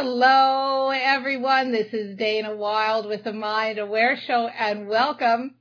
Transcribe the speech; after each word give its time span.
Hello, 0.00 0.90
everyone. 0.90 1.72
This 1.72 1.92
is 1.92 2.16
Dana 2.16 2.54
Wilde 2.54 3.08
with 3.08 3.24
the 3.24 3.32
Mind 3.32 3.80
Aware 3.80 4.16
Show, 4.16 4.46
and 4.46 4.86
welcome. 4.86 5.56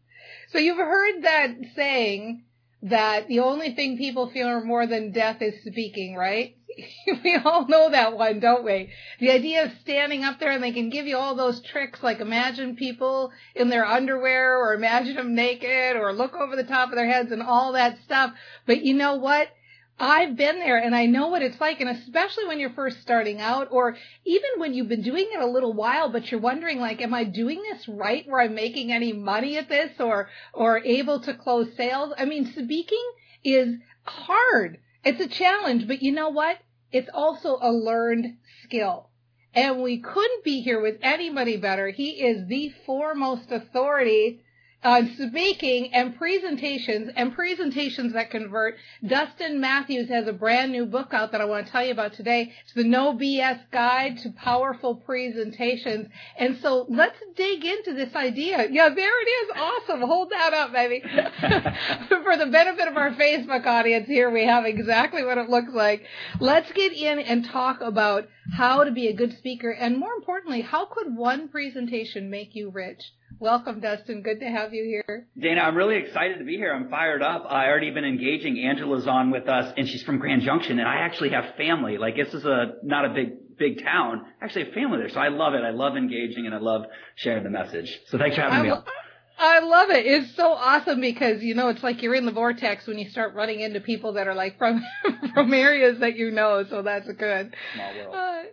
So 0.52 0.60
you've 0.60 0.78
heard 0.78 1.24
that 1.24 1.56
saying 1.76 2.44
that 2.84 3.28
the 3.28 3.40
only 3.40 3.74
thing 3.74 3.98
people 3.98 4.30
fear 4.30 4.64
more 4.64 4.86
than 4.86 5.12
death 5.12 5.42
is 5.42 5.56
speaking, 5.66 6.16
right? 6.16 6.56
we 7.24 7.36
all 7.36 7.68
know 7.68 7.90
that 7.90 8.16
one, 8.16 8.40
don't 8.40 8.64
we? 8.64 8.92
The 9.20 9.32
idea 9.32 9.64
of 9.66 9.72
standing 9.82 10.24
up 10.24 10.40
there 10.40 10.52
and 10.52 10.62
they 10.62 10.72
can 10.72 10.92
give 10.92 11.08
you 11.08 11.18
all 11.18 11.34
those 11.34 11.60
tricks, 11.64 12.04
like 12.04 12.20
imagine 12.20 12.76
people 12.76 13.32
in 13.56 13.70
their 13.70 13.88
underwear 13.88 14.60
or 14.60 14.76
imagine 14.76 15.16
them 15.16 15.34
naked 15.34 15.96
or 15.96 16.14
look 16.14 16.36
over 16.36 16.56
the 16.56 16.64
top 16.64 16.90
of 16.90 16.96
their 16.96 17.10
heads 17.10 17.32
and 17.32 17.42
all 17.42 17.74
that 17.74 17.98
stuff. 18.06 18.34
But 18.68 18.84
you 18.84 18.94
know 18.94 19.16
what? 19.16 19.48
I've 20.00 20.36
been 20.36 20.60
there 20.60 20.78
and 20.78 20.96
I 20.96 21.08
know 21.08 21.28
what 21.28 21.42
it's 21.42 21.60
like. 21.60 21.82
And 21.82 21.90
especially 21.90 22.46
when 22.46 22.60
you're 22.60 22.70
first 22.72 23.02
starting 23.02 23.42
out 23.42 23.70
or 23.72 23.98
even 24.26 24.50
when 24.58 24.74
you've 24.74 24.88
been 24.88 25.02
doing 25.02 25.28
it 25.34 25.42
a 25.42 25.48
little 25.48 25.74
while, 25.74 26.10
but 26.10 26.30
you're 26.30 26.40
wondering 26.40 26.80
like, 26.80 27.02
am 27.02 27.14
I 27.14 27.24
doing 27.24 27.64
this 27.64 27.88
right 27.88 28.24
where 28.28 28.42
I'm 28.42 28.54
making 28.54 28.92
any 28.92 29.12
money 29.12 29.58
at 29.58 29.70
this 29.70 29.92
or, 30.00 30.30
or 30.54 30.80
able 30.84 31.20
to 31.22 31.34
close 31.34 31.76
sales? 31.76 32.14
I 32.18 32.26
mean, 32.26 32.46
speaking 32.46 33.12
is 33.44 33.76
hard. 34.04 34.78
It's 35.04 35.22
a 35.22 35.28
challenge, 35.28 35.88
but 35.88 36.04
you 36.04 36.12
know 36.12 36.30
what? 36.30 36.58
It's 36.92 37.10
also 37.14 37.58
a 37.62 37.72
learned 37.72 38.38
skill. 38.64 39.10
And 39.54 39.82
we 39.82 40.00
couldn't 40.00 40.44
be 40.44 40.62
here 40.62 40.80
with 40.80 40.98
anybody 41.02 41.58
better. 41.58 41.90
He 41.90 42.22
is 42.22 42.48
the 42.48 42.72
foremost 42.86 43.52
authority 43.52 44.42
on 44.84 45.12
speaking 45.16 45.94
and 45.94 46.16
presentations 46.18 47.10
and 47.16 47.34
presentations 47.34 48.14
that 48.14 48.30
convert. 48.30 48.76
Dustin 49.06 49.60
Matthews 49.60 50.08
has 50.10 50.28
a 50.28 50.34
brand 50.34 50.72
new 50.72 50.86
book 50.86 51.14
out 51.14 51.32
that 51.32 51.42
I 51.42 51.46
want 51.46 51.66
to 51.66 51.72
tell 51.72 51.84
you 51.84 51.92
about 51.92 52.14
today. 52.14 52.54
It's 52.64 52.74
the 52.74 52.84
No 52.84 53.14
BS 53.14 53.60
Guide 53.72 54.20
to 54.20 54.30
Powerful 54.32 54.96
Presentations. 54.96 56.10
And 56.38 56.58
so 56.62 56.86
let's 56.90 57.18
dig 57.36 57.66
into 57.66 57.94
this 57.94 58.16
idea. 58.16 58.68
Yeah, 58.70 58.90
there 58.90 59.22
it 59.22 59.26
is. 59.26 59.50
Awesome. 59.56 60.02
Hold 60.02 60.30
that 60.30 60.54
up, 60.54 60.72
baby. 60.72 61.02
For 62.24 62.38
the 62.38 62.48
benefit 62.52 62.88
of 62.88 62.98
our 62.98 63.12
Facebook 63.12 63.66
audience 63.66 64.08
here, 64.08 64.30
we 64.30 64.46
have 64.46 64.66
exactly 64.66 65.24
what 65.24 65.38
it 65.38 65.50
looks 65.50 65.74
like. 65.74 66.04
Let's 66.40 66.72
get 66.72 66.94
in 66.94 67.20
and 67.20 67.46
talk 67.46 67.82
about 67.82 68.28
how 68.56 68.84
to 68.84 68.92
be 68.92 69.08
a 69.08 69.14
good 69.14 69.38
speaker 69.38 69.72
and 69.72 69.98
more 69.98 70.14
importantly, 70.14 70.62
how 70.62 70.86
could 70.86 71.16
one 71.16 71.50
presentation 71.50 72.30
make 72.30 72.56
you 72.56 72.70
rich? 72.70 73.12
Welcome, 73.40 73.82
Dustin. 73.82 74.24
Good 74.24 74.40
to 74.40 74.48
have 74.48 74.74
you 74.74 74.84
here. 74.84 75.28
Dana, 75.40 75.62
I'm 75.62 75.76
really 75.76 75.98
excited 75.98 76.40
to 76.40 76.44
be 76.44 76.56
here. 76.56 76.74
I'm 76.74 76.90
fired 76.90 77.22
up. 77.22 77.46
I 77.48 77.68
already 77.68 77.92
been 77.92 78.04
engaging. 78.04 78.60
Angela's 78.60 79.06
on 79.06 79.30
with 79.30 79.48
us, 79.48 79.74
and 79.78 79.88
she's 79.88 80.02
from 80.04 80.18
Grand 80.18 80.42
Junction, 80.42 80.80
and 80.80 80.88
I 80.88 80.96
actually 81.02 81.30
have 81.30 81.56
family. 81.56 81.98
Like 82.00 82.16
this 82.16 82.34
is 82.34 82.46
a 82.46 82.76
not 82.84 83.06
a 83.06 83.10
big 83.10 83.58
big 83.58 83.84
town. 83.84 84.26
I 84.42 84.46
actually 84.46 84.66
have 84.66 84.74
family 84.74 84.98
there, 84.98 85.10
so 85.10 85.20
I 85.20 85.28
love 85.28 85.54
it. 85.54 85.62
I 85.64 85.70
love 85.70 85.98
engaging, 85.98 86.48
and 86.48 86.56
I 86.56 86.60
love 86.60 86.86
sharing 87.16 87.44
the 87.44 87.52
message. 87.52 88.00
So 88.08 88.18
thanks 88.18 88.36
for 88.36 88.42
having 88.42 88.72
I 88.72 88.76
me. 88.76 88.82
I 89.40 89.60
love 89.60 89.90
it. 89.92 90.06
It's 90.06 90.36
so 90.36 90.52
awesome 90.54 91.00
because 91.00 91.44
you 91.44 91.54
know 91.54 91.70
it's 91.70 91.84
like 91.84 92.02
you're 92.02 92.16
in 92.16 92.26
the 92.26 92.32
vortex 92.32 92.88
when 92.88 92.98
you 92.98 93.10
start 93.10 93.36
running 93.36 93.60
into 93.60 93.80
people 93.80 94.14
that 94.14 94.28
are 94.28 94.34
like 94.34 94.58
from 94.58 94.84
from 95.34 95.54
areas 95.54 96.00
that 96.00 96.16
you 96.16 96.32
know. 96.32 96.64
So 96.68 96.82
that's 96.82 97.12
good. 97.14 97.56
Uh, 98.14 98.44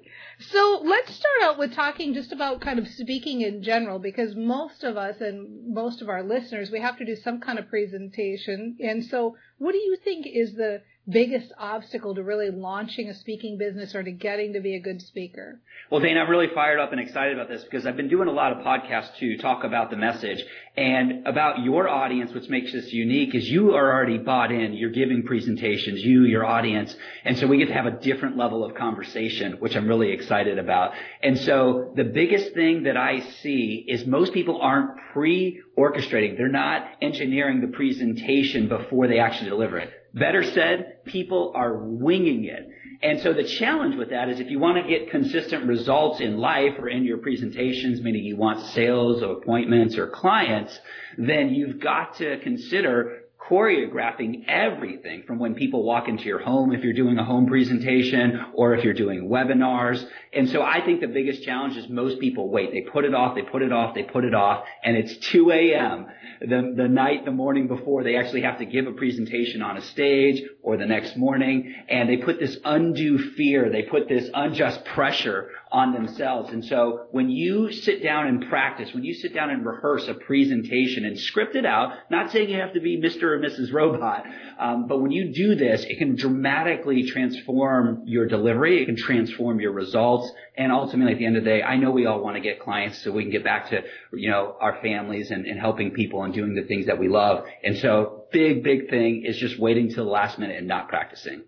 so 0.51 0.83
let's 0.85 1.15
start 1.15 1.43
out 1.43 1.59
with 1.59 1.75
talking 1.75 2.13
just 2.13 2.33
about 2.33 2.61
kind 2.61 2.79
of 2.79 2.89
speaking 2.89 3.41
in 3.41 3.63
general 3.63 3.99
because 3.99 4.35
most 4.35 4.85
of 4.85 4.97
us 4.97 5.21
and 5.21 5.73
most 5.73 6.03
of 6.03 6.09
our 6.09 6.23
listeners 6.23 6.71
we 6.71 6.81
have 6.81 6.99
to 6.99 7.05
do 7.07 7.17
some 7.17 7.41
kind 7.41 7.59
of 7.59 7.69
presentation. 7.69 8.77
And 8.81 9.05
so, 9.05 9.37
what 9.59 9.73
do 9.73 9.79
you 9.79 9.97
think 10.05 10.27
is 10.27 10.55
the 10.55 10.83
biggest 11.09 11.53
obstacle 11.59 12.15
to 12.15 12.23
really 12.23 12.51
launching 12.51 13.09
a 13.11 13.15
speaking 13.15 13.59
business 13.59 13.95
or 13.95 14.03
to 14.03 14.11
getting 14.11 14.55
to 14.55 14.61
be 14.61 14.75
a 14.75 14.81
good 14.81 15.03
speaker? 15.03 15.61
Well, 15.91 16.01
Dana, 16.01 16.21
I'm 16.21 16.31
really 16.31 16.49
fired 16.55 16.81
up 16.81 16.93
and 16.93 17.01
excited 17.01 17.35
about 17.35 17.49
this 17.49 17.63
because 17.63 17.87
I've 17.87 17.97
been 17.97 18.09
doing 18.09 18.29
a 18.29 18.33
lot 18.33 18.53
of 18.53 18.65
podcasts 18.65 19.15
to 19.19 19.37
talk 19.37 19.65
about 19.65 19.91
the 19.91 19.97
message 19.97 20.43
and 20.77 21.27
about 21.27 21.63
your 21.63 21.89
audience. 21.89 22.33
What 22.33 22.49
makes 22.49 22.73
this 22.73 22.91
unique 22.93 23.35
is 23.35 23.49
you 23.49 23.75
are 23.75 23.93
already 23.93 24.17
bought 24.17 24.51
in. 24.51 24.73
You're 24.73 24.91
giving 24.91 25.25
presentations, 25.25 26.03
you, 26.03 26.25
your 26.25 26.47
audience. 26.47 26.95
And 27.25 27.39
so 27.39 27.47
we 27.47 27.59
get 27.59 27.69
to 27.69 27.75
have 27.75 27.87
a 27.87 28.01
different 28.01 28.39
level 28.39 28.65
of 28.65 28.75
conversation, 28.75 29.55
which 29.61 29.77
I'm 29.77 29.87
really 29.87 30.11
excited 30.13 30.59
about. 30.59 30.93
And 31.23 31.39
so 31.39 31.93
the 31.97 32.05
biggest 32.05 32.55
thing 32.55 32.85
that 32.85 32.97
I 32.97 33.21
see 33.43 33.85
is 33.87 34.07
most 34.07 34.33
people 34.33 34.59
aren't 34.61 34.97
pre-orchestrating. 35.13 36.39
They're 36.39 36.49
not 36.49 36.87
engineering 37.03 37.61
the 37.61 37.77
presentation 37.77 38.69
before 38.69 39.07
they 39.07 39.19
actually 39.19 39.51
deliver 39.51 39.79
it. 39.79 39.91
Better 40.15 40.45
said, 40.45 41.05
people 41.05 41.53
are 41.57 41.77
winging 41.77 42.45
it. 42.45 42.69
And 43.03 43.21
so 43.21 43.33
the 43.33 43.45
challenge 43.45 43.97
with 43.97 44.11
that 44.11 44.29
is 44.29 44.39
if 44.39 44.49
you 44.49 44.61
want 44.61 44.83
to 44.83 44.89
get 44.89 45.11
consistent 45.11 45.67
results 45.67 46.21
in 46.21 46.39
life 46.39 46.75
or 46.79 46.89
in 46.89 47.05
your 47.05 47.19
presentations, 47.19 48.01
meaning 48.01 48.25
you 48.25 48.37
want 48.37 48.65
sales 48.69 49.23
or 49.23 49.33
appointments 49.33 49.99
or 49.99 50.07
clients, 50.07 50.79
then 51.19 51.51
you've 51.51 51.81
got 51.81 52.17
to 52.19 52.39
consider 52.39 53.24
choreographing 53.49 54.45
everything 54.49 55.23
from 55.27 55.39
when 55.39 55.55
people 55.55 55.83
walk 55.83 56.09
into 56.09 56.25
your 56.25 56.39
home 56.39 56.73
if 56.73 56.83
you're 56.83 56.95
doing 56.95 57.19
a 57.19 57.25
home 57.25 57.47
presentation 57.47 58.41
or 58.55 58.75
if 58.75 58.85
you're 58.85 58.95
doing 58.95 59.29
webinars. 59.29 60.05
And 60.33 60.49
so 60.49 60.63
I 60.63 60.83
think 60.85 61.01
the 61.01 61.09
biggest 61.09 61.43
challenge 61.43 61.77
is 61.77 61.89
most 61.89 62.21
people 62.21 62.49
wait. 62.49 62.73
They 62.73 62.81
put 62.81 63.05
it 63.05 63.15
off, 63.15 63.35
they 63.35 63.43
put 63.43 63.63
it 63.63 63.73
off, 63.73 63.95
they 63.95 64.03
put 64.03 64.25
it 64.25 64.35
off, 64.35 64.65
and 64.83 64.97
it's 64.97 65.17
2 65.29 65.51
a.m. 65.51 66.07
The, 66.41 66.75
the 66.77 66.89
night, 66.89 67.25
the 67.25 67.33
morning 67.33 67.69
before 67.69 68.03
they 68.03 68.17
actually 68.17 68.43
have 68.43 68.59
to 68.59 68.67
give 68.67 68.87
a 68.87 68.93
presentation 68.93 69.63
on 69.63 69.77
a 69.77 69.83
stage 69.83 70.43
or 70.63 70.77
the 70.77 70.87
next 70.87 71.17
morning, 71.17 71.75
and 71.89 72.09
they 72.09 72.17
put 72.17 72.41
this 72.41 72.57
undue 72.65 73.19
fear, 73.33 73.71
they 73.71 73.83
put 73.83 74.09
this 74.09 74.29
unjust 74.33 74.85
pressure 74.87 75.51
on 75.75 75.93
themselves. 75.93 76.53
And 76.53 76.65
so 76.65 77.07
when 77.11 77.29
you 77.29 77.73
sit 77.73 78.01
down 78.01 78.29
and 78.29 78.49
practice, 78.49 78.95
when 78.95 79.03
you 79.03 79.13
sit 79.13 79.35
down 79.35 79.51
and 79.51 79.67
rehearse 79.67 80.07
a 80.07 80.15
presentation 80.15 81.05
and 81.05 81.19
script 81.19 81.57
it 81.57 81.67
out, 81.67 81.95
not 82.11 82.31
saying 82.31 82.49
you 82.49 82.61
have 82.61 82.75
to 82.75 82.81
be 82.81 82.97
Mr. 82.97 83.25
or 83.25 83.41
Mrs. 83.41 83.73
Robot, 83.73 84.25
um, 84.61 84.87
but 84.87 85.03
when 85.03 85.11
you 85.11 85.35
do 85.35 85.57
this, 85.57 85.83
it 85.83 85.99
can 85.99 86.15
dramatically 86.15 87.11
transform 87.11 88.05
your 88.07 88.29
delivery. 88.29 88.83
It 88.83 88.87
can 88.87 88.97
transform 88.97 89.59
your 89.59 89.73
results. 89.73 90.31
And 90.57 90.71
ultimately, 90.71 91.15
at 91.15 91.19
the 91.19 91.27
end 91.27 91.37
of 91.39 91.43
the 91.43 91.51
day, 91.51 91.63
I 91.65 91.77
know 91.77 91.91
we 91.91 92.07
all 92.07 92.23
want 92.23 92.37
to 92.37 92.41
get 92.41 92.61
clients 92.61 93.03
so 93.03 93.11
we 93.11 93.25
can 93.25 93.33
get 93.33 93.43
back 93.43 93.71
to, 93.71 93.83
you 94.13 94.31
know, 94.31 94.57
our 94.61 94.81
families 94.81 95.33
and, 95.33 95.45
and 95.45 95.59
helping 95.59 95.91
people 95.91 96.23
and 96.23 96.33
doing 96.33 96.55
the 96.55 96.63
things 96.63 96.87
that 96.87 97.01
we 97.01 97.09
love. 97.09 97.47
And 97.65 97.77
so 97.79 98.27
big, 98.31 98.63
big 98.63 98.91
thing 98.91 99.25
is 99.27 99.37
just 99.37 99.59
waiting 99.59 99.89
till 99.89 100.05
the 100.05 100.11
last 100.13 100.39
minute 100.39 100.57
and 100.57 100.69
not 100.69 100.89
practicing. 100.89 101.43